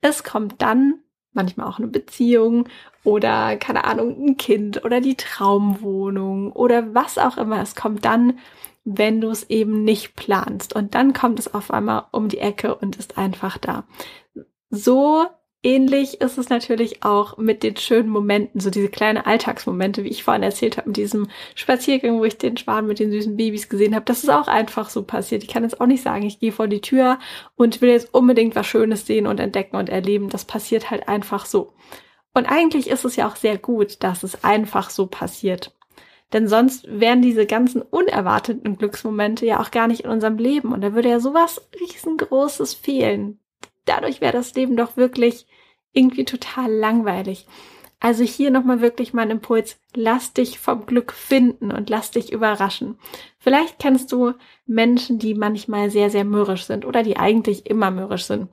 es 0.01 0.23
kommt 0.23 0.61
dann 0.61 0.99
manchmal 1.33 1.67
auch 1.67 1.77
eine 1.77 1.87
Beziehung 1.87 2.67
oder 3.03 3.57
keine 3.57 3.83
Ahnung, 3.83 4.15
ein 4.25 4.37
Kind 4.37 4.83
oder 4.83 5.01
die 5.01 5.15
Traumwohnung 5.15 6.51
oder 6.51 6.93
was 6.93 7.17
auch 7.17 7.37
immer. 7.37 7.61
Es 7.61 7.75
kommt 7.75 8.05
dann, 8.05 8.39
wenn 8.83 9.21
du 9.21 9.29
es 9.29 9.49
eben 9.49 9.83
nicht 9.83 10.15
planst. 10.15 10.75
Und 10.75 10.95
dann 10.95 11.13
kommt 11.13 11.39
es 11.39 11.53
auf 11.53 11.71
einmal 11.71 12.05
um 12.11 12.29
die 12.29 12.39
Ecke 12.39 12.75
und 12.75 12.95
ist 12.95 13.17
einfach 13.17 13.57
da. 13.57 13.85
So 14.69 15.25
ähnlich 15.63 16.21
ist 16.21 16.37
es 16.37 16.49
natürlich 16.49 17.03
auch 17.03 17.37
mit 17.37 17.63
den 17.63 17.75
schönen 17.75 18.09
Momenten, 18.09 18.61
so 18.61 18.69
diese 18.69 18.89
kleinen 18.89 19.17
Alltagsmomente, 19.17 20.03
wie 20.03 20.09
ich 20.09 20.23
vorhin 20.23 20.43
erzählt 20.43 20.77
habe, 20.77 20.89
mit 20.89 20.97
diesem 20.97 21.27
Spaziergang, 21.55 22.19
wo 22.19 22.25
ich 22.25 22.37
den 22.37 22.55
Schwan 22.55 22.87
mit 22.87 22.99
den 22.99 23.11
süßen 23.11 23.35
Babys 23.35 23.67
gesehen 23.67 23.95
habe. 23.95 24.05
Das 24.05 24.23
ist 24.23 24.29
auch 24.29 24.47
einfach 24.47 24.89
so 24.89 25.03
passiert. 25.03 25.43
Ich 25.43 25.49
kann 25.49 25.63
jetzt 25.63 25.81
auch 25.81 25.87
nicht 25.87 26.03
sagen, 26.03 26.23
ich 26.25 26.39
gehe 26.39 26.51
vor 26.51 26.67
die 26.67 26.81
Tür 26.81 27.19
und 27.55 27.81
will 27.81 27.89
jetzt 27.89 28.13
unbedingt 28.13 28.55
was 28.55 28.67
Schönes 28.67 29.05
sehen 29.05 29.27
und 29.27 29.39
entdecken 29.39 29.75
und 29.75 29.89
erleben. 29.89 30.29
Das 30.29 30.45
passiert 30.45 30.91
halt 30.91 31.07
einfach 31.07 31.45
so. 31.45 31.73
Und 32.33 32.45
eigentlich 32.45 32.89
ist 32.89 33.05
es 33.05 33.15
ja 33.15 33.27
auch 33.27 33.35
sehr 33.35 33.57
gut, 33.57 34.03
dass 34.03 34.23
es 34.23 34.43
einfach 34.43 34.89
so 34.91 35.07
passiert. 35.07 35.75
Denn 36.31 36.47
sonst 36.47 36.85
wären 36.87 37.23
diese 37.23 37.47
ganzen 37.47 37.81
unerwarteten 37.81 38.77
Glücksmomente 38.77 39.47
ja 39.47 39.59
auch 39.59 39.71
gar 39.71 39.87
nicht 39.87 40.01
in 40.01 40.11
unserem 40.11 40.37
Leben. 40.37 40.71
Und 40.71 40.81
da 40.81 40.93
würde 40.93 41.09
ja 41.09 41.19
sowas 41.19 41.67
riesengroßes 41.79 42.75
fehlen 42.75 43.39
dadurch 43.89 44.21
wäre 44.21 44.33
das 44.33 44.53
Leben 44.55 44.77
doch 44.77 44.97
wirklich 44.97 45.47
irgendwie 45.93 46.25
total 46.25 46.71
langweilig. 46.71 47.47
Also 47.99 48.23
hier 48.23 48.49
nochmal 48.49 48.79
wirklich 48.79 49.13
mein 49.13 49.29
Impuls, 49.29 49.77
lass 49.93 50.31
dich 50.31 50.59
vom 50.59 50.85
Glück 50.85 51.11
finden 51.11 51.71
und 51.71 51.89
lass 51.89 52.11
dich 52.11 52.31
überraschen. 52.31 52.97
Vielleicht 53.39 53.79
kennst 53.79 54.11
du 54.13 54.33
Menschen, 54.65 55.19
die 55.19 55.33
manchmal 55.33 55.89
sehr, 55.89 56.09
sehr 56.09 56.23
mürrisch 56.23 56.63
sind 56.63 56.85
oder 56.85 57.03
die 57.03 57.17
eigentlich 57.17 57.65
immer 57.65 57.91
mürrisch 57.91 58.23
sind. 58.23 58.49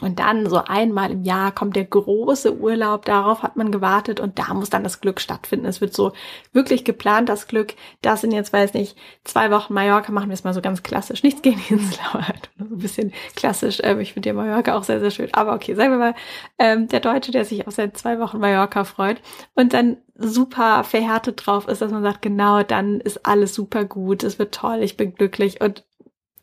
Und 0.00 0.18
dann 0.18 0.48
so 0.50 0.56
einmal 0.56 1.12
im 1.12 1.22
Jahr 1.22 1.52
kommt 1.52 1.76
der 1.76 1.84
große 1.84 2.56
Urlaub, 2.56 3.04
darauf 3.04 3.44
hat 3.44 3.54
man 3.54 3.70
gewartet 3.70 4.18
und 4.18 4.40
da 4.40 4.52
muss 4.52 4.68
dann 4.68 4.82
das 4.82 5.00
Glück 5.00 5.20
stattfinden. 5.20 5.66
Es 5.66 5.80
wird 5.80 5.94
so 5.94 6.12
wirklich 6.52 6.84
geplant, 6.84 7.28
das 7.28 7.46
Glück. 7.46 7.74
Das 8.02 8.20
sind 8.20 8.32
jetzt, 8.32 8.52
weiß 8.52 8.74
nicht, 8.74 8.96
zwei 9.22 9.52
Wochen 9.52 9.72
Mallorca, 9.72 10.10
machen 10.10 10.30
wir 10.30 10.34
es 10.34 10.42
mal 10.42 10.52
so 10.52 10.60
ganz 10.60 10.82
klassisch. 10.82 11.22
Nichts 11.22 11.42
gegen 11.42 11.62
die 11.68 11.74
Insel, 11.74 12.00
aber 12.12 12.26
halt 12.28 12.50
so 12.58 12.74
ein 12.74 12.78
bisschen 12.78 13.12
klassisch. 13.36 13.78
Ähm, 13.84 14.00
ich 14.00 14.14
finde 14.14 14.30
ja 14.30 14.34
Mallorca 14.34 14.76
auch 14.76 14.82
sehr, 14.82 14.98
sehr 14.98 15.12
schön. 15.12 15.32
Aber 15.32 15.54
okay, 15.54 15.76
sagen 15.76 15.92
wir 15.92 15.98
mal, 15.98 16.14
ähm, 16.58 16.88
der 16.88 16.98
Deutsche, 16.98 17.30
der 17.30 17.44
sich 17.44 17.68
auf 17.68 17.74
seine 17.74 17.92
zwei 17.92 18.18
Wochen 18.18 18.40
Mallorca 18.40 18.82
freut 18.82 19.22
und 19.54 19.74
dann 19.74 19.98
super 20.16 20.82
verhärtet 20.82 21.46
drauf 21.46 21.68
ist, 21.68 21.82
dass 21.82 21.92
man 21.92 22.02
sagt, 22.02 22.20
genau, 22.20 22.64
dann 22.64 23.00
ist 23.00 23.24
alles 23.26 23.54
super 23.54 23.84
gut, 23.84 24.24
es 24.24 24.40
wird 24.40 24.54
toll, 24.54 24.82
ich 24.82 24.96
bin 24.96 25.14
glücklich 25.14 25.60
und 25.60 25.84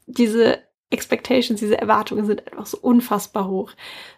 diese 0.08 0.60
Expectations, 0.92 1.60
diese 1.60 1.80
Erwartungen 1.80 2.26
sind 2.26 2.52
einfach 2.52 2.66
so 2.66 2.78
unfassbar 2.80 3.48
hoch. 3.48 3.72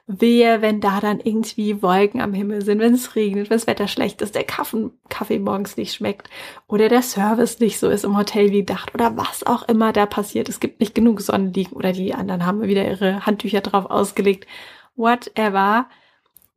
Wehe, 0.07 0.61
wenn 0.61 0.81
da 0.81 0.99
dann 0.99 1.19
irgendwie 1.19 1.81
Wolken 1.81 2.19
am 2.19 2.33
Himmel 2.33 2.63
sind, 2.63 2.79
wenn 2.79 2.95
es 2.95 3.15
regnet, 3.15 3.49
wenn 3.49 3.57
das 3.57 3.67
Wetter 3.67 3.87
schlecht 3.87 4.21
ist, 4.21 4.35
der 4.35 4.43
Kaffee, 4.43 4.89
Kaffee 5.07 5.39
morgens 5.39 5.77
nicht 5.77 5.93
schmeckt 5.93 6.29
oder 6.67 6.89
der 6.89 7.03
Service 7.03 7.59
nicht 7.59 7.79
so 7.79 7.89
ist 7.89 8.03
im 8.03 8.17
Hotel 8.17 8.51
wie 8.51 8.59
gedacht 8.59 8.93
oder 8.93 9.15
was 9.15 9.45
auch 9.45 9.67
immer 9.69 9.93
da 9.93 10.05
passiert. 10.05 10.49
Es 10.49 10.59
gibt 10.59 10.79
nicht 10.79 10.95
genug 10.95 11.21
Sonnenliegen 11.21 11.73
oder 11.73 11.93
die 11.93 12.13
anderen 12.13 12.45
haben 12.45 12.63
wieder 12.63 12.85
ihre 12.85 13.25
Handtücher 13.25 13.61
drauf 13.61 13.85
ausgelegt. 13.85 14.47
Whatever. 14.95 15.87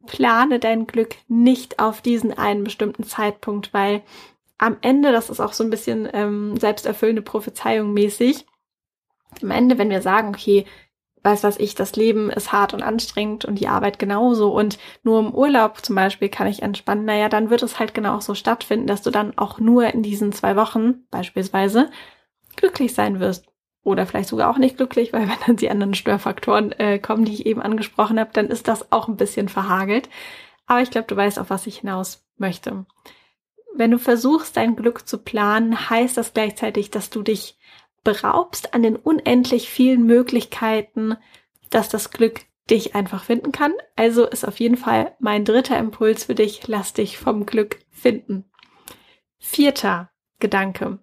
Plane 0.06 0.60
dein 0.60 0.86
Glück 0.86 1.16
nicht 1.28 1.80
auf 1.80 2.00
diesen 2.00 2.36
einen 2.36 2.64
bestimmten 2.64 3.02
Zeitpunkt, 3.02 3.74
weil 3.74 4.02
am 4.58 4.76
Ende, 4.80 5.12
das 5.12 5.30
ist 5.30 5.40
auch 5.40 5.52
so 5.52 5.64
ein 5.64 5.70
bisschen 5.70 6.08
ähm, 6.12 6.56
selbsterfüllende 6.56 7.22
Prophezeiung 7.22 7.92
mäßig, 7.92 8.46
am 9.42 9.50
Ende, 9.50 9.78
wenn 9.78 9.90
wir 9.90 10.02
sagen, 10.02 10.28
okay, 10.28 10.64
weiß 11.26 11.42
was 11.42 11.58
ich, 11.58 11.74
das 11.74 11.96
Leben 11.96 12.30
ist 12.30 12.52
hart 12.52 12.72
und 12.72 12.82
anstrengend 12.82 13.44
und 13.44 13.56
die 13.56 13.68
Arbeit 13.68 13.98
genauso 13.98 14.54
und 14.54 14.78
nur 15.02 15.18
im 15.18 15.34
Urlaub 15.34 15.84
zum 15.84 15.96
Beispiel 15.96 16.28
kann 16.28 16.46
ich 16.46 16.62
entspannen, 16.62 17.04
naja, 17.04 17.28
dann 17.28 17.50
wird 17.50 17.62
es 17.62 17.78
halt 17.78 17.94
genau 17.94 18.16
auch 18.16 18.22
so 18.22 18.34
stattfinden, 18.34 18.86
dass 18.86 19.02
du 19.02 19.10
dann 19.10 19.36
auch 19.36 19.58
nur 19.58 19.92
in 19.92 20.02
diesen 20.02 20.32
zwei 20.32 20.56
Wochen 20.56 21.04
beispielsweise 21.10 21.90
glücklich 22.54 22.94
sein 22.94 23.20
wirst. 23.20 23.46
Oder 23.82 24.04
vielleicht 24.04 24.28
sogar 24.28 24.50
auch 24.50 24.58
nicht 24.58 24.78
glücklich, 24.78 25.12
weil 25.12 25.22
wenn 25.28 25.36
dann 25.46 25.56
die 25.56 25.70
anderen 25.70 25.94
Störfaktoren 25.94 26.72
äh, 26.72 26.98
kommen, 26.98 27.24
die 27.24 27.34
ich 27.34 27.46
eben 27.46 27.60
angesprochen 27.60 28.18
habe, 28.18 28.30
dann 28.32 28.46
ist 28.46 28.68
das 28.68 28.90
auch 28.92 29.08
ein 29.08 29.16
bisschen 29.16 29.48
verhagelt. 29.48 30.08
Aber 30.66 30.80
ich 30.80 30.90
glaube, 30.90 31.06
du 31.06 31.16
weißt, 31.16 31.38
auf 31.38 31.50
was 31.50 31.66
ich 31.66 31.78
hinaus 31.78 32.24
möchte. 32.36 32.86
Wenn 33.74 33.90
du 33.90 33.98
versuchst, 33.98 34.56
dein 34.56 34.74
Glück 34.74 35.06
zu 35.06 35.18
planen, 35.18 35.90
heißt 35.90 36.16
das 36.16 36.34
gleichzeitig, 36.34 36.90
dass 36.90 37.10
du 37.10 37.22
dich 37.22 37.58
beraubst 38.06 38.72
an 38.72 38.84
den 38.84 38.94
unendlich 38.94 39.68
vielen 39.68 40.06
Möglichkeiten, 40.06 41.16
dass 41.70 41.88
das 41.88 42.12
Glück 42.12 42.42
dich 42.70 42.94
einfach 42.94 43.24
finden 43.24 43.50
kann. 43.50 43.72
Also 43.96 44.24
ist 44.24 44.46
auf 44.46 44.60
jeden 44.60 44.76
Fall 44.76 45.16
mein 45.18 45.44
dritter 45.44 45.76
Impuls 45.76 46.24
für 46.24 46.36
dich, 46.36 46.68
lass 46.68 46.92
dich 46.92 47.18
vom 47.18 47.46
Glück 47.46 47.80
finden. 47.90 48.44
Vierter 49.38 50.10
Gedanke. 50.38 51.00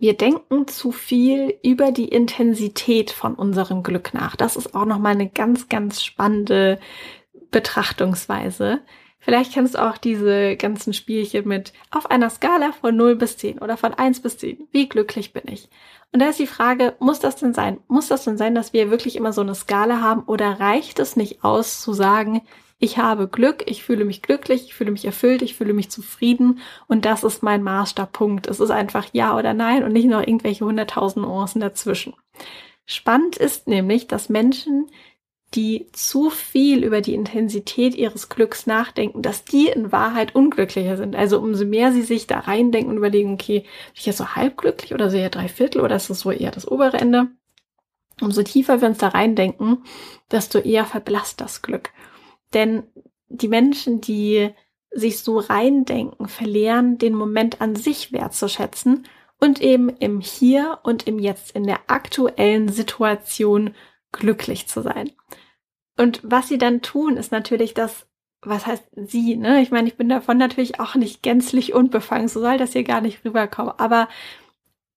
Wir 0.00 0.16
denken 0.16 0.66
zu 0.66 0.90
viel 0.90 1.56
über 1.62 1.92
die 1.92 2.08
Intensität 2.08 3.12
von 3.12 3.36
unserem 3.36 3.84
Glück 3.84 4.12
nach. 4.12 4.34
Das 4.34 4.56
ist 4.56 4.74
auch 4.74 4.86
nochmal 4.86 5.12
eine 5.12 5.28
ganz, 5.28 5.68
ganz 5.68 6.02
spannende 6.02 6.80
Betrachtungsweise. 7.52 8.80
Vielleicht 9.20 9.52
kennst 9.52 9.74
du 9.74 9.86
auch 9.86 9.98
diese 9.98 10.56
ganzen 10.56 10.94
Spielchen 10.94 11.46
mit 11.46 11.72
auf 11.90 12.10
einer 12.10 12.30
Skala 12.30 12.72
von 12.72 12.96
0 12.96 13.16
bis 13.16 13.36
10 13.36 13.58
oder 13.58 13.76
von 13.76 13.92
1 13.92 14.20
bis 14.20 14.38
10. 14.38 14.66
Wie 14.72 14.88
glücklich 14.88 15.32
bin 15.32 15.44
ich? 15.46 15.68
Und 16.12 16.20
da 16.20 16.30
ist 16.30 16.38
die 16.38 16.46
Frage, 16.46 16.94
muss 16.98 17.20
das 17.20 17.36
denn 17.36 17.52
sein? 17.52 17.78
Muss 17.86 18.08
das 18.08 18.24
denn 18.24 18.38
sein, 18.38 18.54
dass 18.54 18.72
wir 18.72 18.90
wirklich 18.90 19.16
immer 19.16 19.32
so 19.32 19.42
eine 19.42 19.54
Skala 19.54 20.00
haben 20.00 20.22
oder 20.22 20.58
reicht 20.58 20.98
es 20.98 21.16
nicht 21.16 21.44
aus 21.44 21.82
zu 21.82 21.92
sagen, 21.92 22.40
ich 22.82 22.96
habe 22.96 23.28
Glück, 23.28 23.64
ich 23.66 23.82
fühle 23.82 24.06
mich 24.06 24.22
glücklich, 24.22 24.64
ich 24.64 24.74
fühle 24.74 24.90
mich 24.90 25.04
erfüllt, 25.04 25.42
ich 25.42 25.54
fühle 25.54 25.74
mich 25.74 25.90
zufrieden 25.90 26.60
und 26.88 27.04
das 27.04 27.24
ist 27.24 27.42
mein 27.42 27.62
Maßstabpunkt. 27.62 28.46
Es 28.46 28.58
ist 28.58 28.70
einfach 28.70 29.08
ja 29.12 29.36
oder 29.36 29.52
nein 29.52 29.84
und 29.84 29.92
nicht 29.92 30.08
noch 30.08 30.20
irgendwelche 30.20 30.64
hunderttausend 30.64 31.26
Nuancen 31.26 31.60
dazwischen. 31.60 32.14
Spannend 32.86 33.36
ist 33.36 33.68
nämlich, 33.68 34.08
dass 34.08 34.30
Menschen, 34.30 34.86
die 35.54 35.88
zu 35.92 36.30
viel 36.30 36.84
über 36.84 37.00
die 37.00 37.14
Intensität 37.14 37.96
ihres 37.96 38.28
Glücks 38.28 38.66
nachdenken, 38.66 39.20
dass 39.20 39.44
die 39.44 39.66
in 39.66 39.90
Wahrheit 39.90 40.34
unglücklicher 40.34 40.96
sind. 40.96 41.16
Also 41.16 41.40
umso 41.40 41.64
mehr 41.64 41.92
sie 41.92 42.02
sich 42.02 42.28
da 42.28 42.38
reindenken 42.38 42.92
und 42.92 42.98
überlegen, 42.98 43.34
okay, 43.34 43.60
bin 43.60 43.68
ich 43.94 44.06
jetzt 44.06 44.18
so 44.18 44.36
halb 44.36 44.56
glücklich 44.56 44.94
oder 44.94 45.10
so 45.10 45.16
eher 45.16 45.30
drei 45.30 45.48
Viertel 45.48 45.80
oder 45.80 45.96
ist 45.96 46.08
das 46.08 46.20
so 46.20 46.30
eher 46.30 46.52
das 46.52 46.70
obere 46.70 46.98
Ende? 46.98 47.28
Umso 48.20 48.42
tiefer 48.42 48.80
wir 48.80 48.88
uns 48.88 48.98
da 48.98 49.08
reindenken, 49.08 49.82
desto 50.30 50.58
eher 50.58 50.84
verblasst 50.84 51.40
das 51.40 51.62
Glück. 51.62 51.90
Denn 52.54 52.84
die 53.28 53.48
Menschen, 53.48 54.00
die 54.00 54.50
sich 54.92 55.20
so 55.20 55.38
reindenken, 55.38 56.28
verlieren 56.28 56.98
den 56.98 57.14
Moment 57.14 57.60
an 57.60 57.74
sich 57.74 58.12
wertzuschätzen 58.12 59.06
und 59.40 59.60
eben 59.60 59.88
im 59.88 60.20
Hier 60.20 60.78
und 60.82 61.06
im 61.06 61.18
Jetzt, 61.18 61.52
in 61.52 61.64
der 61.64 61.80
aktuellen 61.88 62.68
Situation 62.68 63.74
glücklich 64.12 64.68
zu 64.68 64.82
sein. 64.82 65.10
Und 66.00 66.20
was 66.22 66.48
sie 66.48 66.56
dann 66.56 66.80
tun, 66.80 67.18
ist 67.18 67.30
natürlich 67.30 67.74
das, 67.74 68.06
was 68.40 68.66
heißt 68.66 68.84
sie, 68.94 69.36
ne? 69.36 69.60
Ich 69.60 69.70
meine, 69.70 69.86
ich 69.86 69.98
bin 69.98 70.08
davon 70.08 70.38
natürlich 70.38 70.80
auch 70.80 70.94
nicht 70.94 71.22
gänzlich 71.22 71.74
unbefangen, 71.74 72.26
so 72.26 72.40
soll 72.40 72.56
das 72.56 72.72
hier 72.72 72.84
gar 72.84 73.02
nicht 73.02 73.22
rüberkommen. 73.22 73.74
Aber 73.76 74.08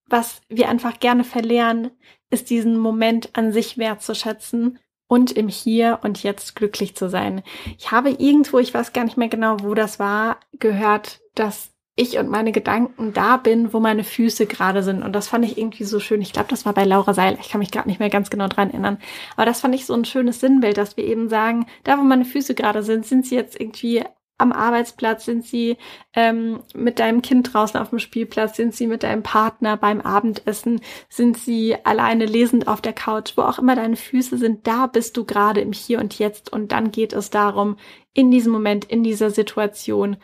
was 0.06 0.40
wir 0.48 0.70
einfach 0.70 1.00
gerne 1.00 1.22
verlernen, 1.22 1.90
ist 2.30 2.48
diesen 2.48 2.78
Moment 2.78 3.36
an 3.36 3.52
sich 3.52 3.76
wertzuschätzen 3.76 4.78
und 5.06 5.30
im 5.32 5.48
Hier 5.48 6.00
und 6.02 6.22
Jetzt 6.22 6.56
glücklich 6.56 6.96
zu 6.96 7.10
sein. 7.10 7.42
Ich 7.76 7.90
habe 7.90 8.08
irgendwo, 8.08 8.58
ich 8.58 8.72
weiß 8.72 8.94
gar 8.94 9.04
nicht 9.04 9.18
mehr 9.18 9.28
genau, 9.28 9.58
wo 9.60 9.74
das 9.74 9.98
war, 9.98 10.40
gehört, 10.58 11.20
dass 11.34 11.73
ich 11.96 12.18
und 12.18 12.28
meine 12.28 12.50
Gedanken 12.50 13.12
da 13.12 13.36
bin, 13.36 13.72
wo 13.72 13.78
meine 13.78 14.02
Füße 14.02 14.46
gerade 14.46 14.82
sind. 14.82 15.02
Und 15.02 15.12
das 15.12 15.28
fand 15.28 15.44
ich 15.44 15.56
irgendwie 15.56 15.84
so 15.84 16.00
schön. 16.00 16.20
Ich 16.22 16.32
glaube, 16.32 16.48
das 16.48 16.66
war 16.66 16.72
bei 16.72 16.84
Laura 16.84 17.14
Seiler. 17.14 17.38
Ich 17.40 17.50
kann 17.50 17.60
mich 17.60 17.70
gerade 17.70 17.88
nicht 17.88 18.00
mehr 18.00 18.10
ganz 18.10 18.30
genau 18.30 18.48
dran 18.48 18.70
erinnern. 18.70 18.98
Aber 19.36 19.46
das 19.46 19.60
fand 19.60 19.74
ich 19.74 19.86
so 19.86 19.94
ein 19.94 20.04
schönes 20.04 20.40
Sinnbild, 20.40 20.76
dass 20.76 20.96
wir 20.96 21.04
eben 21.04 21.28
sagen, 21.28 21.66
da 21.84 21.96
wo 21.98 22.02
meine 22.02 22.24
Füße 22.24 22.54
gerade 22.54 22.82
sind, 22.82 23.06
sind 23.06 23.26
sie 23.26 23.36
jetzt 23.36 23.60
irgendwie 23.60 24.02
am 24.38 24.52
Arbeitsplatz? 24.52 25.24
Sind 25.24 25.44
sie 25.44 25.76
ähm, 26.14 26.60
mit 26.74 26.98
deinem 26.98 27.22
Kind 27.22 27.52
draußen 27.52 27.78
auf 27.78 27.90
dem 27.90 27.98
Spielplatz? 27.98 28.56
Sind 28.56 28.74
sie 28.74 28.86
mit 28.86 29.02
deinem 29.02 29.22
Partner 29.22 29.76
beim 29.76 30.00
Abendessen? 30.00 30.80
Sind 31.08 31.36
sie 31.38 31.76
alleine 31.84 32.26
lesend 32.26 32.66
auf 32.66 32.80
der 32.80 32.92
Couch? 32.92 33.36
Wo 33.36 33.42
auch 33.42 33.58
immer 33.58 33.76
deine 33.76 33.96
Füße 33.96 34.38
sind, 34.38 34.66
da 34.66 34.86
bist 34.86 35.16
du 35.16 35.24
gerade 35.24 35.60
im 35.60 35.72
Hier 35.72 36.00
und 36.00 36.18
Jetzt. 36.18 36.52
Und 36.52 36.72
dann 36.72 36.90
geht 36.90 37.12
es 37.12 37.30
darum, 37.30 37.76
in 38.12 38.30
diesem 38.30 38.52
Moment, 38.52 38.84
in 38.84 39.02
dieser 39.02 39.30
Situation 39.30 40.16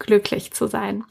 glücklich 0.00 0.52
zu 0.52 0.66
sein. 0.66 1.04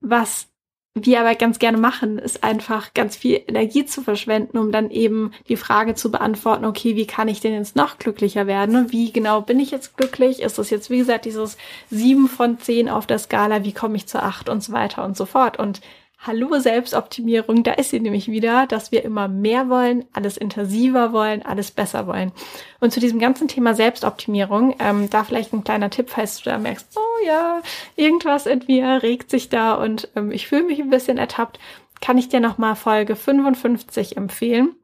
Was 0.00 0.48
wir 0.96 1.20
aber 1.20 1.34
ganz 1.34 1.58
gerne 1.58 1.76
machen, 1.76 2.18
ist 2.18 2.44
einfach 2.44 2.94
ganz 2.94 3.16
viel 3.16 3.42
Energie 3.48 3.84
zu 3.84 4.00
verschwenden, 4.00 4.58
um 4.58 4.70
dann 4.70 4.90
eben 4.90 5.32
die 5.48 5.56
Frage 5.56 5.96
zu 5.96 6.12
beantworten, 6.12 6.64
okay, 6.64 6.94
wie 6.94 7.06
kann 7.06 7.26
ich 7.26 7.40
denn 7.40 7.52
jetzt 7.52 7.74
noch 7.74 7.98
glücklicher 7.98 8.46
werden? 8.46 8.92
Wie 8.92 9.12
genau 9.12 9.40
bin 9.40 9.58
ich 9.58 9.72
jetzt 9.72 9.96
glücklich? 9.96 10.40
Ist 10.40 10.56
das 10.58 10.70
jetzt, 10.70 10.90
wie 10.90 10.98
gesagt, 10.98 11.24
dieses 11.24 11.58
sieben 11.90 12.28
von 12.28 12.60
zehn 12.60 12.88
auf 12.88 13.06
der 13.06 13.18
Skala? 13.18 13.64
Wie 13.64 13.72
komme 13.72 13.96
ich 13.96 14.06
zu 14.06 14.22
acht 14.22 14.48
und 14.48 14.62
so 14.62 14.72
weiter 14.72 15.04
und 15.04 15.16
so 15.16 15.26
fort? 15.26 15.58
Und 15.58 15.80
Hallo 16.26 16.58
Selbstoptimierung, 16.58 17.64
da 17.64 17.72
ist 17.72 17.90
sie 17.90 18.00
nämlich 18.00 18.28
wieder, 18.28 18.66
dass 18.66 18.90
wir 18.90 19.04
immer 19.04 19.28
mehr 19.28 19.68
wollen, 19.68 20.06
alles 20.14 20.38
intensiver 20.38 21.12
wollen, 21.12 21.42
alles 21.42 21.70
besser 21.70 22.06
wollen. 22.06 22.32
Und 22.80 22.94
zu 22.94 23.00
diesem 23.00 23.18
ganzen 23.18 23.46
Thema 23.46 23.74
Selbstoptimierung, 23.74 24.74
ähm, 24.78 25.10
da 25.10 25.24
vielleicht 25.24 25.52
ein 25.52 25.64
kleiner 25.64 25.90
Tipp, 25.90 26.08
falls 26.08 26.38
du 26.38 26.48
da 26.48 26.56
merkst, 26.56 26.96
oh 26.96 27.26
ja, 27.26 27.60
irgendwas 27.96 28.46
in 28.46 28.64
mir 28.66 29.02
regt 29.02 29.28
sich 29.28 29.50
da 29.50 29.74
und 29.74 30.08
ähm, 30.16 30.32
ich 30.32 30.48
fühle 30.48 30.62
mich 30.62 30.80
ein 30.80 30.88
bisschen 30.88 31.18
ertappt, 31.18 31.58
kann 32.00 32.16
ich 32.16 32.30
dir 32.30 32.40
nochmal 32.40 32.74
Folge 32.74 33.16
55 33.16 34.16
empfehlen. 34.16 34.76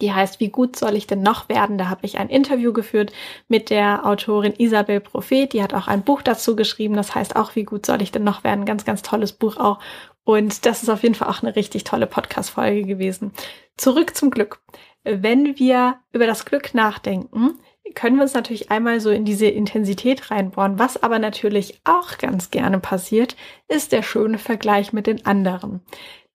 Die 0.00 0.12
heißt, 0.12 0.38
wie 0.38 0.48
gut 0.48 0.76
soll 0.76 0.94
ich 0.94 1.06
denn 1.06 1.22
noch 1.22 1.48
werden? 1.48 1.78
Da 1.78 1.88
habe 1.88 2.06
ich 2.06 2.18
ein 2.18 2.28
Interview 2.28 2.72
geführt 2.72 3.12
mit 3.48 3.70
der 3.70 4.06
Autorin 4.06 4.54
Isabel 4.56 5.00
Prophet. 5.00 5.52
Die 5.52 5.62
hat 5.62 5.74
auch 5.74 5.88
ein 5.88 6.02
Buch 6.02 6.22
dazu 6.22 6.54
geschrieben. 6.54 6.94
Das 6.94 7.14
heißt 7.14 7.34
auch, 7.36 7.56
wie 7.56 7.64
gut 7.64 7.86
soll 7.86 8.02
ich 8.02 8.12
denn 8.12 8.22
noch 8.22 8.44
werden? 8.44 8.64
Ganz, 8.64 8.84
ganz 8.84 9.02
tolles 9.02 9.32
Buch 9.32 9.56
auch. 9.56 9.80
Und 10.28 10.66
das 10.66 10.82
ist 10.82 10.90
auf 10.90 11.04
jeden 11.04 11.14
Fall 11.14 11.28
auch 11.28 11.42
eine 11.42 11.56
richtig 11.56 11.84
tolle 11.84 12.06
Podcast-Folge 12.06 12.84
gewesen. 12.84 13.32
Zurück 13.78 14.14
zum 14.14 14.30
Glück. 14.30 14.60
Wenn 15.02 15.58
wir 15.58 16.00
über 16.12 16.26
das 16.26 16.44
Glück 16.44 16.74
nachdenken, 16.74 17.58
können 17.94 18.16
wir 18.16 18.24
uns 18.24 18.34
natürlich 18.34 18.70
einmal 18.70 19.00
so 19.00 19.08
in 19.08 19.24
diese 19.24 19.46
Intensität 19.46 20.30
reinbohren. 20.30 20.78
Was 20.78 21.02
aber 21.02 21.18
natürlich 21.18 21.80
auch 21.84 22.18
ganz 22.18 22.50
gerne 22.50 22.78
passiert, 22.78 23.36
ist 23.68 23.92
der 23.92 24.02
schöne 24.02 24.36
Vergleich 24.36 24.92
mit 24.92 25.06
den 25.06 25.24
anderen 25.24 25.80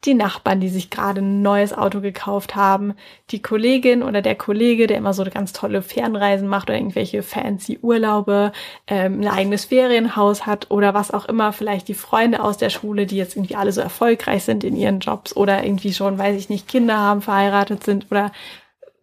die 0.06 0.14
Nachbarn, 0.14 0.60
die 0.60 0.70
sich 0.70 0.90
gerade 0.90 1.22
ein 1.22 1.42
neues 1.42 1.74
Auto 1.74 2.02
gekauft 2.02 2.56
haben, 2.56 2.94
die 3.30 3.42
Kollegin 3.42 4.04
oder 4.04 4.22
der 4.22 4.36
Kollege, 4.36 4.88
der 4.88 4.98
immer 4.98 5.14
so 5.14 5.24
ganz 5.24 5.54
tolle 5.54 5.82
Fernreisen 5.82 6.48
macht 6.48 6.70
oder 6.70 6.78
irgendwelche 6.78 7.24
fancy 7.24 7.80
Urlaube, 7.82 8.52
ähm, 8.88 9.22
ein 9.22 9.28
eigenes 9.28 9.66
Ferienhaus 9.66 10.46
hat 10.46 10.72
oder 10.72 10.94
was 10.94 11.12
auch 11.12 11.26
immer, 11.26 11.54
vielleicht 11.54 11.88
die 11.88 11.94
Freunde 11.94 12.44
aus 12.44 12.58
der 12.58 12.70
Schule, 12.70 13.06
die 13.06 13.18
jetzt 13.18 13.36
irgendwie 13.36 13.56
alle 13.56 13.72
so 13.72 13.82
erfolgreich 13.82 14.44
sind 14.44 14.64
in 14.64 14.76
ihren 14.76 15.00
Jobs 15.00 15.36
oder 15.36 15.64
irgendwie 15.64 15.94
schon, 15.94 16.18
weiß 16.18 16.38
ich 16.38 16.50
nicht, 16.50 16.68
Kinder 16.68 16.98
haben, 16.98 17.22
verheiratet 17.22 17.84
sind 17.84 18.12
oder 18.12 18.32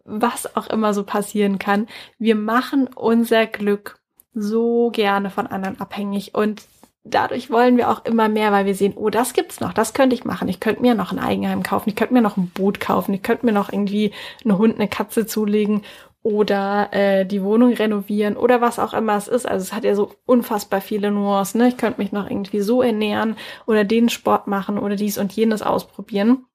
was 0.05 0.55
auch 0.55 0.67
immer 0.67 0.93
so 0.93 1.03
passieren 1.03 1.59
kann. 1.59 1.87
Wir 2.19 2.35
machen 2.35 2.87
unser 2.93 3.45
Glück 3.47 3.99
so 4.33 4.91
gerne 4.91 5.29
von 5.29 5.47
anderen 5.47 5.79
abhängig 5.79 6.35
und 6.35 6.61
dadurch 7.03 7.49
wollen 7.49 7.77
wir 7.77 7.89
auch 7.89 8.05
immer 8.05 8.29
mehr, 8.29 8.51
weil 8.51 8.65
wir 8.65 8.75
sehen, 8.75 8.93
oh, 8.95 9.09
das 9.09 9.33
gibt's 9.33 9.59
noch, 9.59 9.73
das 9.73 9.93
könnte 9.93 10.15
ich 10.15 10.25
machen. 10.25 10.47
Ich 10.47 10.59
könnte 10.59 10.81
mir 10.81 10.95
noch 10.95 11.11
ein 11.11 11.19
Eigenheim 11.19 11.63
kaufen, 11.63 11.89
ich 11.89 11.95
könnte 11.95 12.13
mir 12.13 12.21
noch 12.21 12.37
ein 12.37 12.49
Boot 12.49 12.79
kaufen, 12.79 13.13
ich 13.13 13.23
könnte 13.23 13.45
mir 13.45 13.51
noch 13.51 13.71
irgendwie 13.71 14.11
einen 14.43 14.57
Hund, 14.57 14.75
eine 14.75 14.87
Katze 14.87 15.25
zulegen 15.25 15.81
oder 16.23 16.89
äh, 16.93 17.25
die 17.25 17.43
Wohnung 17.43 17.73
renovieren 17.73 18.37
oder 18.37 18.61
was 18.61 18.77
auch 18.77 18.93
immer 18.93 19.17
es 19.17 19.27
ist. 19.27 19.47
Also 19.47 19.63
es 19.63 19.73
hat 19.73 19.83
ja 19.83 19.95
so 19.95 20.13
unfassbar 20.25 20.81
viele 20.81 21.09
Nuancen. 21.09 21.61
Ne? 21.61 21.69
Ich 21.69 21.77
könnte 21.77 21.99
mich 21.99 22.11
noch 22.11 22.29
irgendwie 22.29 22.61
so 22.61 22.83
ernähren 22.83 23.35
oder 23.65 23.83
den 23.83 24.09
Sport 24.09 24.47
machen 24.47 24.77
oder 24.77 24.95
dies 24.95 25.17
und 25.17 25.33
jenes 25.33 25.63
ausprobieren. 25.63 26.45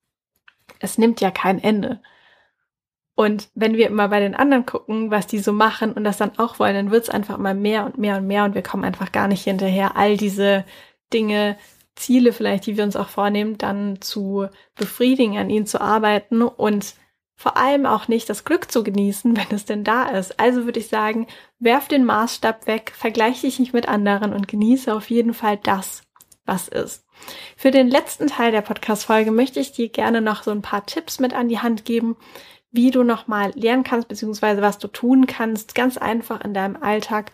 Es 0.79 0.99
nimmt 0.99 1.21
ja 1.21 1.31
kein 1.31 1.61
Ende. 1.63 2.01
Und 3.17 3.49
wenn 3.55 3.77
wir 3.77 3.89
immer 3.89 4.09
bei 4.09 4.21
den 4.21 4.35
anderen 4.35 4.67
gucken, 4.67 5.11
was 5.11 5.27
die 5.27 5.39
so 5.39 5.53
machen 5.53 5.93
und 5.93 6.05
das 6.05 6.19
dann 6.19 6.39
auch 6.39 6.59
wollen, 6.59 6.75
dann 6.75 6.91
wird 6.91 7.05
es 7.05 7.11
einfach 7.11 7.39
immer 7.39 7.55
mehr 7.55 7.87
und 7.87 7.97
mehr 7.97 8.19
und 8.19 8.27
mehr 8.27 8.45
und 8.45 8.55
wir 8.55 8.63
kommen 8.63 8.85
einfach 8.85 9.11
gar 9.11 9.27
nicht 9.27 9.43
hinterher, 9.43 9.97
all 9.97 10.19
diese 10.19 10.65
Dinge, 11.15 11.57
Ziele 11.95 12.35
vielleicht, 12.35 12.67
die 12.67 12.77
wir 12.77 12.85
uns 12.85 12.95
auch 12.95 13.09
vornehmen, 13.09 13.57
dann 13.57 14.03
zu 14.03 14.49
befriedigen, 14.75 15.39
an 15.39 15.49
ihnen 15.49 15.65
zu 15.65 15.81
arbeiten 15.81 16.43
und 16.43 16.95
vor 17.37 17.57
allem 17.57 17.87
auch 17.87 18.07
nicht 18.07 18.29
das 18.29 18.45
Glück 18.45 18.71
zu 18.71 18.85
genießen, 18.85 19.35
wenn 19.37 19.57
es 19.57 19.65
denn 19.65 19.83
da 19.83 20.11
ist. 20.11 20.39
Also 20.39 20.67
würde 20.67 20.81
ich 20.81 20.89
sagen, 20.89 21.27
werf 21.59 21.89
den 21.89 22.05
Maßstab 22.05 22.67
weg, 22.67 22.93
vergleiche 22.95 23.47
dich 23.47 23.59
nicht 23.59 23.73
mit 23.73 23.89
anderen 23.89 24.35
und 24.35 24.47
genieße 24.47 24.95
auf 24.95 25.09
jeden 25.09 25.33
Fall 25.33 25.57
das, 25.57 26.03
was 26.45 26.69
ist. 26.69 27.07
Für 27.57 27.71
den 27.71 27.89
letzten 27.89 28.27
Teil 28.27 28.53
der 28.53 28.61
Podcast-Folge 28.61 29.31
möchte 29.31 29.59
ich 29.59 29.73
dir 29.73 29.89
gerne 29.89 30.21
noch 30.21 30.43
so 30.43 30.51
ein 30.51 30.61
paar 30.61 30.85
Tipps 30.85 31.19
mit 31.19 31.33
an 31.33 31.49
die 31.49 31.61
Hand 31.61 31.87
geben, 31.87 32.17
wie 32.77 32.91
du 32.91 33.03
nochmal 33.03 33.51
lernen 33.55 33.83
kannst, 33.83 34.09
beziehungsweise 34.09 34.63
was 34.63 34.79
du 34.79 34.89
tun 34.89 35.27
kannst, 35.27 35.75
ganz 35.75 35.97
einfach 35.97 36.43
in 36.43 36.55
deinem 36.55 36.81
Alltag, 36.81 37.33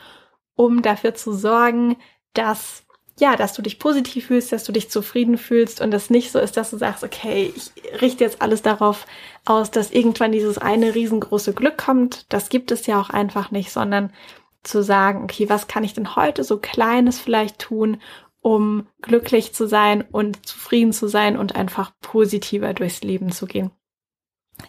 um 0.54 0.80
dafür 0.80 1.14
zu 1.14 1.32
sorgen, 1.32 1.96
dass 2.32 2.84
ja, 3.18 3.36
dass 3.36 3.52
du 3.52 3.62
dich 3.62 3.78
positiv 3.78 4.26
fühlst, 4.26 4.52
dass 4.52 4.64
du 4.64 4.72
dich 4.72 4.90
zufrieden 4.90 5.36
fühlst 5.36 5.80
und 5.80 5.92
es 5.92 6.08
nicht 6.08 6.32
so 6.32 6.38
ist, 6.38 6.56
dass 6.56 6.70
du 6.70 6.78
sagst, 6.78 7.04
okay, 7.04 7.52
ich 7.54 7.70
richte 8.00 8.24
jetzt 8.24 8.40
alles 8.40 8.62
darauf 8.62 9.06
aus, 9.44 9.70
dass 9.70 9.90
irgendwann 9.90 10.32
dieses 10.32 10.56
eine 10.56 10.94
riesengroße 10.94 11.52
Glück 11.52 11.76
kommt. 11.76 12.32
Das 12.32 12.48
gibt 12.48 12.70
es 12.70 12.86
ja 12.86 12.98
auch 13.00 13.10
einfach 13.10 13.50
nicht, 13.50 13.70
sondern 13.70 14.12
zu 14.62 14.82
sagen, 14.82 15.24
okay, 15.24 15.48
was 15.48 15.68
kann 15.68 15.84
ich 15.84 15.92
denn 15.92 16.16
heute 16.16 16.42
so 16.42 16.58
Kleines 16.58 17.20
vielleicht 17.20 17.58
tun, 17.58 18.00
um 18.40 18.86
glücklich 19.02 19.54
zu 19.54 19.68
sein 19.68 20.02
und 20.10 20.46
zufrieden 20.46 20.92
zu 20.92 21.06
sein 21.06 21.36
und 21.36 21.54
einfach 21.54 21.92
positiver 22.00 22.72
durchs 22.72 23.02
Leben 23.02 23.30
zu 23.30 23.46
gehen. 23.46 23.70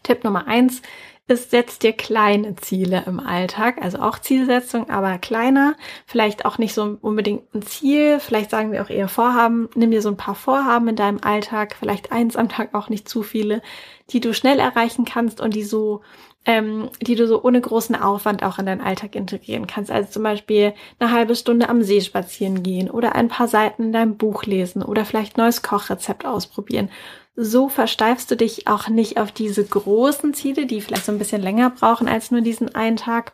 Tipp 0.01 0.23
Nummer 0.23 0.47
eins 0.47 0.81
ist, 1.27 1.51
setz 1.51 1.79
dir 1.79 1.93
kleine 1.93 2.55
Ziele 2.57 3.03
im 3.07 3.19
Alltag, 3.19 3.77
also 3.81 3.99
auch 3.99 4.19
Zielsetzung, 4.19 4.89
aber 4.89 5.17
kleiner. 5.17 5.75
Vielleicht 6.05 6.45
auch 6.45 6.57
nicht 6.57 6.73
so 6.73 6.97
unbedingt 7.01 7.53
ein 7.55 7.61
Ziel, 7.61 8.19
vielleicht 8.19 8.49
sagen 8.49 8.71
wir 8.71 8.83
auch 8.83 8.89
eher 8.89 9.07
Vorhaben. 9.07 9.69
Nimm 9.75 9.91
dir 9.91 10.01
so 10.01 10.09
ein 10.09 10.17
paar 10.17 10.35
Vorhaben 10.35 10.89
in 10.89 10.95
deinem 10.97 11.19
Alltag, 11.21 11.75
vielleicht 11.79 12.11
eins 12.11 12.35
am 12.35 12.49
Tag, 12.49 12.73
auch 12.73 12.89
nicht 12.89 13.07
zu 13.07 13.23
viele, 13.23 13.61
die 14.09 14.19
du 14.19 14.33
schnell 14.33 14.59
erreichen 14.59 15.05
kannst 15.05 15.39
und 15.39 15.55
die 15.55 15.63
so 15.63 16.01
ähm, 16.45 16.89
die 17.01 17.15
du 17.15 17.27
so 17.27 17.43
ohne 17.43 17.61
großen 17.61 17.95
Aufwand 17.95 18.43
auch 18.43 18.59
in 18.59 18.65
deinen 18.65 18.81
Alltag 18.81 19.15
integrieren 19.15 19.67
kannst. 19.67 19.91
Also 19.91 20.09
zum 20.11 20.23
Beispiel 20.23 20.73
eine 20.99 21.11
halbe 21.11 21.35
Stunde 21.35 21.69
am 21.69 21.83
See 21.83 22.01
spazieren 22.01 22.63
gehen 22.63 22.89
oder 22.89 23.15
ein 23.15 23.29
paar 23.29 23.47
Seiten 23.47 23.83
in 23.83 23.93
deinem 23.93 24.17
Buch 24.17 24.43
lesen 24.43 24.83
oder 24.83 25.05
vielleicht 25.05 25.37
neues 25.37 25.61
Kochrezept 25.61 26.25
ausprobieren 26.25 26.89
so 27.35 27.67
versteifst 27.67 28.29
du 28.29 28.37
dich 28.37 28.67
auch 28.67 28.89
nicht 28.89 29.17
auf 29.17 29.31
diese 29.31 29.65
großen 29.65 30.33
Ziele, 30.33 30.65
die 30.65 30.81
vielleicht 30.81 31.05
so 31.05 31.11
ein 31.11 31.17
bisschen 31.17 31.41
länger 31.41 31.71
brauchen 31.71 32.07
als 32.07 32.31
nur 32.31 32.41
diesen 32.41 32.75
einen 32.75 32.97
Tag, 32.97 33.33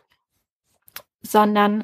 sondern 1.22 1.82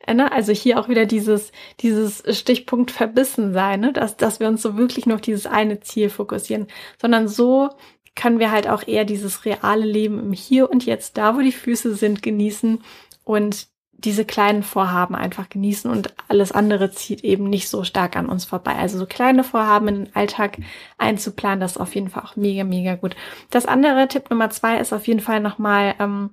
äh, 0.00 0.14
Ne, 0.14 0.30
also 0.32 0.52
hier 0.52 0.78
auch 0.78 0.88
wieder 0.88 1.06
dieses, 1.06 1.52
dieses 1.80 2.22
Stichpunkt 2.38 2.90
verbissen 2.90 3.52
sein, 3.52 3.80
ne, 3.80 3.92
dass, 3.92 4.16
dass 4.16 4.40
wir 4.40 4.48
uns 4.48 4.62
so 4.62 4.76
wirklich 4.78 5.06
nur 5.06 5.16
auf 5.16 5.20
dieses 5.20 5.46
eine 5.46 5.80
Ziel 5.80 6.08
fokussieren, 6.08 6.68
sondern 7.00 7.28
so 7.28 7.70
können 8.14 8.38
wir 8.38 8.50
halt 8.50 8.68
auch 8.68 8.86
eher 8.86 9.04
dieses 9.04 9.44
reale 9.44 9.84
Leben 9.84 10.18
im 10.18 10.32
Hier 10.32 10.70
und 10.70 10.86
Jetzt, 10.86 11.18
da 11.18 11.36
wo 11.36 11.40
die 11.40 11.52
Füße 11.52 11.94
sind, 11.94 12.22
genießen 12.22 12.80
und 13.24 13.68
diese 13.98 14.24
kleinen 14.24 14.62
Vorhaben 14.62 15.16
einfach 15.16 15.48
genießen 15.48 15.90
und 15.90 16.14
alles 16.28 16.52
andere 16.52 16.92
zieht 16.92 17.24
eben 17.24 17.50
nicht 17.50 17.68
so 17.68 17.82
stark 17.82 18.16
an 18.16 18.28
uns 18.28 18.44
vorbei. 18.44 18.76
Also 18.76 18.96
so 18.96 19.06
kleine 19.06 19.42
Vorhaben 19.42 19.88
in 19.88 20.04
den 20.04 20.16
Alltag 20.16 20.58
einzuplanen, 20.98 21.58
das 21.60 21.72
ist 21.72 21.78
auf 21.78 21.96
jeden 21.96 22.08
Fall 22.08 22.22
auch 22.22 22.36
mega, 22.36 22.62
mega 22.62 22.94
gut. 22.94 23.16
Das 23.50 23.66
andere, 23.66 24.06
Tipp 24.06 24.30
Nummer 24.30 24.50
zwei, 24.50 24.78
ist 24.78 24.92
auf 24.92 25.08
jeden 25.08 25.20
Fall 25.20 25.40
nochmal, 25.40 25.96
ähm, 25.98 26.30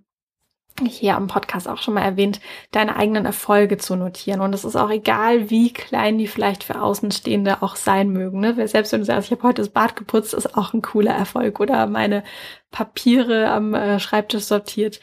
hier 0.83 1.15
am 1.15 1.27
Podcast 1.27 1.67
auch 1.67 1.81
schon 1.81 1.93
mal 1.93 2.01
erwähnt, 2.01 2.41
deine 2.71 2.95
eigenen 2.97 3.25
Erfolge 3.25 3.77
zu 3.77 3.95
notieren. 3.95 4.41
Und 4.41 4.53
es 4.53 4.65
ist 4.65 4.75
auch 4.75 4.89
egal, 4.89 5.49
wie 5.49 5.71
klein 5.71 6.17
die 6.17 6.27
vielleicht 6.27 6.63
für 6.63 6.81
Außenstehende 6.81 7.61
auch 7.61 7.75
sein 7.75 8.09
mögen. 8.09 8.41
Ne? 8.41 8.67
Selbst 8.67 8.91
wenn 8.91 8.99
du 8.99 9.05
sagst, 9.05 9.27
ich 9.27 9.31
habe 9.31 9.47
heute 9.47 9.61
das 9.61 9.69
Bad 9.69 9.95
geputzt, 9.95 10.33
ist 10.33 10.57
auch 10.57 10.73
ein 10.73 10.81
cooler 10.81 11.13
Erfolg. 11.13 11.59
Oder 11.59 11.88
meine 11.88 12.23
Papiere 12.71 13.49
am 13.49 13.73
äh, 13.73 13.99
Schreibtisch 13.99 14.43
sortiert 14.43 14.99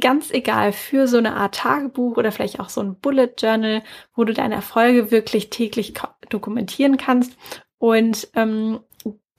ganz 0.00 0.30
egal, 0.30 0.72
für 0.72 1.06
so 1.06 1.18
eine 1.18 1.36
Art 1.36 1.56
Tagebuch 1.56 2.16
oder 2.16 2.32
vielleicht 2.32 2.60
auch 2.60 2.68
so 2.68 2.80
ein 2.80 2.96
Bullet 2.96 3.34
Journal, 3.38 3.82
wo 4.14 4.24
du 4.24 4.32
deine 4.32 4.54
Erfolge 4.54 5.10
wirklich 5.10 5.50
täglich 5.50 5.94
dokumentieren 6.30 6.96
kannst. 6.96 7.36
Und 7.78 8.28
ähm, 8.34 8.80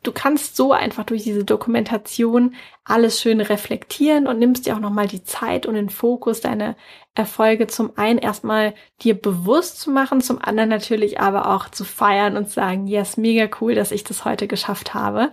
du 0.04 0.12
kannst 0.12 0.56
so 0.56 0.74
einfach 0.74 1.06
durch 1.06 1.24
diese 1.24 1.46
Dokumentation 1.46 2.56
alles 2.84 3.22
schön 3.22 3.42
reflektieren 3.42 4.28
und 4.28 4.40
nimmst 4.40 4.66
dir 4.66 4.76
auch 4.76 4.80
nochmal 4.80 5.08
die 5.08 5.24
Zeit 5.24 5.66
und 5.66 5.76
den 5.76 5.90
Fokus, 5.90 6.42
deine 6.42 6.76
Erfolge 7.16 7.68
zum 7.68 7.98
einen 7.98 8.20
erstmal 8.20 8.74
dir 9.02 9.20
bewusst 9.20 9.80
zu 9.80 9.92
machen, 9.92 10.22
zum 10.22 10.42
anderen 10.42 10.70
natürlich 10.70 11.20
aber 11.20 11.54
auch 11.56 11.70
zu 11.70 11.86
feiern 11.86 12.38
und 12.38 12.50
sagen, 12.50 12.88
yes, 12.88 13.18
mega 13.18 13.50
cool, 13.62 13.76
dass 13.76 13.92
ich 13.92 14.04
das 14.04 14.26
heute 14.26 14.48
geschafft 14.48 14.94
habe. 14.94 15.32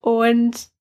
Und 0.00 0.71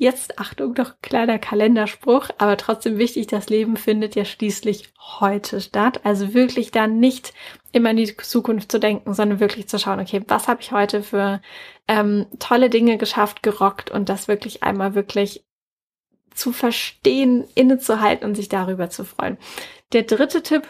Jetzt 0.00 0.38
Achtung, 0.38 0.76
doch 0.76 0.94
kleiner 1.02 1.40
Kalenderspruch, 1.40 2.28
aber 2.38 2.56
trotzdem 2.56 2.98
wichtig, 2.98 3.26
das 3.26 3.48
Leben 3.48 3.76
findet 3.76 4.14
ja 4.14 4.24
schließlich 4.24 4.92
heute 5.18 5.60
statt. 5.60 6.02
Also 6.04 6.34
wirklich 6.34 6.70
dann 6.70 7.00
nicht 7.00 7.34
immer 7.72 7.90
in 7.90 7.96
die 7.96 8.16
Zukunft 8.16 8.70
zu 8.70 8.78
denken, 8.78 9.12
sondern 9.12 9.40
wirklich 9.40 9.68
zu 9.68 9.76
schauen, 9.76 9.98
okay, 9.98 10.22
was 10.28 10.46
habe 10.46 10.60
ich 10.60 10.70
heute 10.70 11.02
für 11.02 11.42
ähm, 11.88 12.26
tolle 12.38 12.70
Dinge 12.70 12.96
geschafft, 12.96 13.42
gerockt 13.42 13.90
und 13.90 14.08
das 14.08 14.28
wirklich 14.28 14.62
einmal 14.62 14.94
wirklich 14.94 15.44
zu 16.32 16.52
verstehen, 16.52 17.44
innezuhalten 17.56 18.24
und 18.24 18.36
sich 18.36 18.48
darüber 18.48 18.90
zu 18.90 19.04
freuen. 19.04 19.36
Der 19.92 20.04
dritte 20.04 20.44
Tipp, 20.44 20.62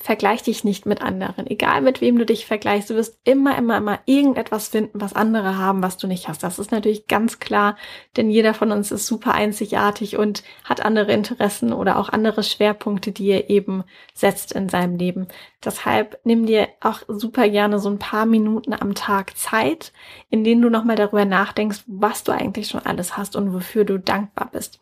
vergleich 0.00 0.42
dich 0.42 0.64
nicht 0.64 0.86
mit 0.86 1.02
anderen. 1.02 1.46
Egal 1.46 1.80
mit 1.80 2.00
wem 2.00 2.18
du 2.18 2.26
dich 2.26 2.46
vergleichst, 2.46 2.90
du 2.90 2.94
wirst 2.94 3.18
immer, 3.24 3.56
immer, 3.56 3.76
immer 3.76 4.00
irgendetwas 4.06 4.68
finden, 4.68 5.00
was 5.00 5.14
andere 5.14 5.56
haben, 5.56 5.82
was 5.82 5.96
du 5.96 6.06
nicht 6.06 6.28
hast. 6.28 6.42
Das 6.42 6.58
ist 6.58 6.72
natürlich 6.72 7.06
ganz 7.06 7.38
klar, 7.38 7.76
denn 8.16 8.30
jeder 8.30 8.54
von 8.54 8.72
uns 8.72 8.90
ist 8.90 9.06
super 9.06 9.34
einzigartig 9.34 10.16
und 10.16 10.42
hat 10.64 10.84
andere 10.84 11.12
Interessen 11.12 11.72
oder 11.72 11.98
auch 11.98 12.08
andere 12.08 12.42
Schwerpunkte, 12.42 13.12
die 13.12 13.28
er 13.28 13.50
eben 13.50 13.84
setzt 14.14 14.52
in 14.52 14.68
seinem 14.68 14.96
Leben. 14.96 15.28
Deshalb 15.64 16.20
nimm 16.24 16.46
dir 16.46 16.68
auch 16.80 17.00
super 17.08 17.48
gerne 17.48 17.78
so 17.78 17.88
ein 17.88 17.98
paar 17.98 18.26
Minuten 18.26 18.72
am 18.72 18.94
Tag 18.94 19.36
Zeit, 19.36 19.92
in 20.30 20.44
denen 20.44 20.62
du 20.62 20.70
nochmal 20.70 20.96
darüber 20.96 21.24
nachdenkst, 21.24 21.84
was 21.86 22.24
du 22.24 22.32
eigentlich 22.32 22.68
schon 22.68 22.84
alles 22.84 23.16
hast 23.16 23.36
und 23.36 23.52
wofür 23.52 23.84
du 23.84 23.98
dankbar 23.98 24.48
bist. 24.52 24.80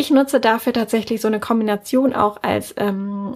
Ich 0.00 0.10
nutze 0.10 0.40
dafür 0.40 0.72
tatsächlich 0.72 1.20
so 1.20 1.28
eine 1.28 1.40
Kombination 1.40 2.14
auch 2.14 2.42
als 2.42 2.72
ähm, 2.78 3.34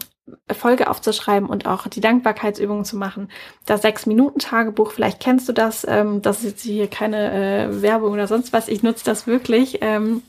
Folge 0.53 0.91
aufzuschreiben 0.91 1.49
und 1.49 1.67
auch 1.67 1.87
die 1.87 2.01
Dankbarkeitsübungen 2.01 2.85
zu 2.85 2.97
machen. 2.97 3.31
Das 3.65 3.83
Sechs-Minuten-Tagebuch, 3.83 4.93
vielleicht 4.93 5.21
kennst 5.21 5.49
du 5.49 5.53
das, 5.53 5.87
ähm, 5.89 6.21
das 6.21 6.39
ist 6.39 6.45
jetzt 6.45 6.63
hier 6.63 6.89
keine 6.89 7.33
äh, 7.33 7.83
Werbung 7.83 8.13
oder 8.13 8.27
sonst 8.27 8.53
was. 8.53 8.69
Ich 8.69 8.83
nutze 8.83 9.05
das 9.05 9.27
wirklich 9.27 9.79
ähm, 9.81 10.23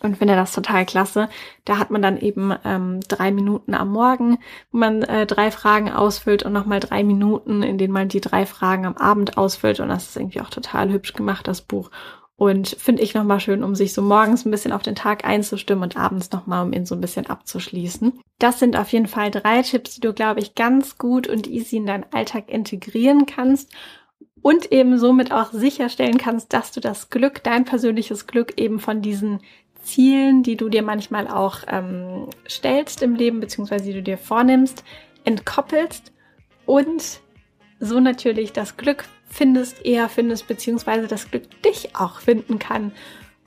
und 0.00 0.16
finde 0.16 0.36
das 0.36 0.52
total 0.52 0.86
klasse. 0.86 1.28
Da 1.64 1.78
hat 1.78 1.90
man 1.90 2.00
dann 2.00 2.18
eben 2.18 2.54
ähm, 2.64 3.00
drei 3.08 3.30
Minuten 3.30 3.74
am 3.74 3.90
Morgen, 3.90 4.38
wo 4.70 4.78
man 4.78 5.02
äh, 5.02 5.26
drei 5.26 5.50
Fragen 5.50 5.90
ausfüllt 5.90 6.42
und 6.42 6.52
nochmal 6.52 6.80
drei 6.80 7.04
Minuten, 7.04 7.62
in 7.62 7.76
denen 7.76 7.92
man 7.92 8.08
die 8.08 8.20
drei 8.20 8.46
Fragen 8.46 8.86
am 8.86 8.96
Abend 8.96 9.36
ausfüllt. 9.36 9.80
Und 9.80 9.88
das 9.88 10.08
ist 10.08 10.16
irgendwie 10.16 10.40
auch 10.40 10.50
total 10.50 10.90
hübsch 10.90 11.12
gemacht, 11.12 11.46
das 11.46 11.60
Buch. 11.60 11.90
Und 12.38 12.68
finde 12.68 13.02
ich 13.02 13.14
nochmal 13.14 13.40
schön, 13.40 13.64
um 13.64 13.74
sich 13.74 13.94
so 13.94 14.02
morgens 14.02 14.44
ein 14.44 14.50
bisschen 14.50 14.72
auf 14.72 14.82
den 14.82 14.94
Tag 14.94 15.24
einzustimmen 15.24 15.84
und 15.84 15.96
abends 15.96 16.30
nochmal, 16.32 16.66
um 16.66 16.72
ihn 16.74 16.84
so 16.84 16.94
ein 16.94 17.00
bisschen 17.00 17.26
abzuschließen. 17.26 18.20
Das 18.38 18.58
sind 18.58 18.76
auf 18.76 18.92
jeden 18.92 19.06
Fall 19.06 19.30
drei 19.30 19.62
Tipps, 19.62 19.94
die 19.94 20.02
du, 20.02 20.12
glaube 20.12 20.40
ich, 20.40 20.54
ganz 20.54 20.98
gut 20.98 21.28
und 21.28 21.46
easy 21.46 21.76
in 21.76 21.86
deinen 21.86 22.04
Alltag 22.12 22.50
integrieren 22.50 23.24
kannst 23.24 23.72
und 24.42 24.70
eben 24.70 24.98
somit 24.98 25.32
auch 25.32 25.50
sicherstellen 25.50 26.18
kannst, 26.18 26.52
dass 26.52 26.72
du 26.72 26.80
das 26.80 27.08
Glück, 27.08 27.42
dein 27.42 27.64
persönliches 27.64 28.26
Glück 28.26 28.60
eben 28.60 28.80
von 28.80 29.00
diesen 29.00 29.40
Zielen, 29.82 30.42
die 30.42 30.56
du 30.56 30.68
dir 30.68 30.82
manchmal 30.82 31.28
auch 31.28 31.60
ähm, 31.68 32.28
stellst 32.48 33.02
im 33.02 33.14
Leben, 33.14 33.40
beziehungsweise 33.40 33.86
die 33.86 33.94
du 33.94 34.02
dir 34.02 34.18
vornimmst, 34.18 34.84
entkoppelst 35.24 36.12
und 36.66 37.20
so 37.80 37.98
natürlich 37.98 38.52
das 38.52 38.76
Glück 38.76 39.04
findest, 39.36 39.84
eher 39.84 40.08
findest, 40.08 40.48
beziehungsweise 40.48 41.06
das 41.06 41.30
Glück 41.30 41.62
dich 41.62 41.94
auch 41.94 42.20
finden 42.20 42.58
kann. 42.58 42.92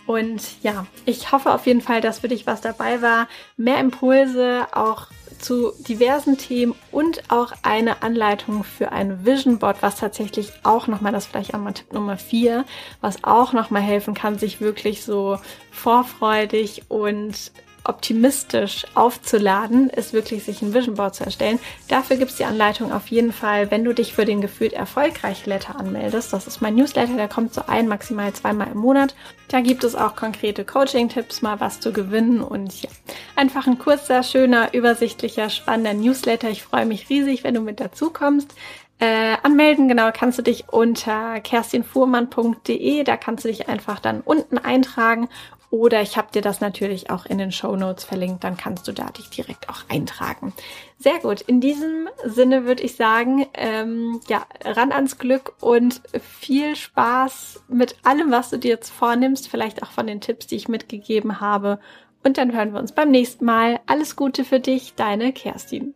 Und 0.06 0.64
ja, 0.64 0.88
ich 1.06 1.32
hoffe 1.32 1.54
auf 1.54 1.68
jeden 1.68 1.82
Fall, 1.82 2.02
dass 2.02 2.20
für 2.20 2.28
dich 2.28 2.48
was 2.48 2.62
dabei 2.62 3.02
war. 3.02 3.28
Mehr 3.58 3.80
Impulse 3.80 4.68
auch 4.72 5.08
zu 5.40 5.72
diversen 5.88 6.38
Themen 6.38 6.76
und 6.92 7.30
auch 7.30 7.54
eine 7.64 8.02
Anleitung 8.02 8.64
für 8.64 8.92
ein 8.92 9.26
Vision 9.26 9.60
Board, 9.60 9.78
was 9.82 9.98
tatsächlich 9.98 10.52
auch 10.64 10.88
nochmal, 10.88 11.12
das 11.12 11.28
vielleicht 11.28 11.54
auch 11.54 11.60
mal 11.60 11.74
Tipp 11.74 11.94
Nummer 11.94 12.18
vier, 12.18 12.66
was 13.02 13.24
auch 13.24 13.54
nochmal 13.54 13.82
helfen 13.82 14.14
kann, 14.14 14.38
sich 14.38 14.62
wirklich 14.62 15.04
so 15.04 15.38
vorfreudig 15.72 16.84
und 16.90 17.52
optimistisch 17.90 18.86
aufzuladen, 18.96 19.90
ist 19.90 20.14
wirklich 20.14 20.44
sich 20.44 20.62
ein 20.62 20.74
Vision 20.74 20.96
Board 20.96 21.16
zu 21.16 21.26
erstellen. 21.26 21.60
Dafür 21.90 22.18
gibt 22.18 22.32
es 22.32 22.38
die 22.38 22.46
Anleitung 22.46 22.94
auf 22.94 23.08
jeden 23.08 23.34
Fall, 23.34 23.72
wenn 23.72 23.84
du 23.84 23.94
dich 23.94 24.14
für 24.14 24.26
den 24.26 24.40
gefühlt 24.40 24.74
erfolgreich 24.74 25.46
Letter 25.46 25.78
anmeldest. 25.78 26.32
Das 26.32 26.48
ist 26.48 26.62
mein 26.62 26.76
Newsletter, 26.76 27.16
der 27.16 27.28
kommt 27.28 27.54
so 27.54 27.64
ein, 27.68 27.88
maximal 27.88 28.32
zweimal 28.32 28.68
im 28.72 28.78
Monat. 28.78 29.16
Da 29.50 29.62
gibt 29.62 29.84
es 29.84 29.96
auch 29.96 30.16
konkrete 30.16 30.64
Coaching-Tipps, 30.64 31.42
mal 31.42 31.60
was 31.60 31.80
zu 31.80 31.92
gewinnen 31.92 32.42
und 32.42 32.82
ja, 32.82 32.90
einfach 33.36 33.68
ein 33.68 33.80
kurzer, 33.80 34.24
schöner, 34.24 34.74
übersichtlicher, 34.74 35.50
spannender 35.50 35.94
Newsletter. 35.94 36.50
Ich 36.50 36.64
freue 36.64 36.86
mich 36.86 37.10
riesig, 37.10 37.44
wenn 37.44 37.56
du 37.56 37.62
mit 37.62 37.80
dazu 37.80 38.12
kommst. 38.12 38.54
Äh, 39.02 39.38
anmelden, 39.44 39.88
genau, 39.88 40.10
kannst 40.14 40.38
du 40.40 40.42
dich 40.42 40.66
unter 40.70 41.40
kerstinfuhrmann.de, 41.40 43.04
da 43.06 43.16
kannst 43.16 43.46
du 43.46 43.48
dich 43.48 43.70
einfach 43.70 44.00
dann 44.02 44.20
unten 44.20 44.58
eintragen 44.58 45.30
oder 45.72 46.02
ich 46.02 46.18
habe 46.18 46.32
dir 46.32 46.42
das 46.42 46.62
natürlich 46.62 47.10
auch 47.10 47.26
in 47.26 47.38
den 47.38 47.52
Show 47.52 47.76
Notes 47.76 48.04
verlinkt, 48.04 48.44
dann 48.44 48.58
kannst 48.58 48.88
du 48.88 48.92
da 48.92 49.06
dich 49.12 49.30
direkt 49.30 49.70
auch 49.70 49.84
eintragen. 49.88 50.54
Sehr 50.98 51.20
gut. 51.20 51.42
In 51.42 51.62
diesem 51.62 52.10
Sinne 52.26 52.66
würde 52.66 52.84
ich 52.84 52.96
sagen, 52.96 53.46
ähm, 53.54 54.20
ja, 54.28 54.46
ran 54.64 54.92
ans 54.92 55.18
Glück 55.18 55.54
und 55.62 56.02
viel 56.20 56.76
Spaß 56.76 57.64
mit 57.68 57.96
allem, 58.04 58.32
was 58.32 58.50
du 58.50 58.58
dir 58.58 58.72
jetzt 58.72 58.90
vornimmst, 58.90 59.48
vielleicht 59.48 59.84
auch 59.84 59.92
von 59.92 60.08
den 60.08 60.22
Tipps, 60.22 60.48
die 60.48 60.56
ich 60.56 60.68
mitgegeben 60.68 61.40
habe. 61.40 61.80
Und 62.24 62.38
dann 62.38 62.54
hören 62.54 62.74
wir 62.74 62.80
uns 62.80 62.92
beim 62.92 63.12
nächsten 63.12 63.46
Mal. 63.46 63.80
Alles 63.86 64.16
Gute 64.16 64.44
für 64.44 64.60
dich, 64.60 64.96
deine 64.96 65.32
Kerstin. 65.32 65.94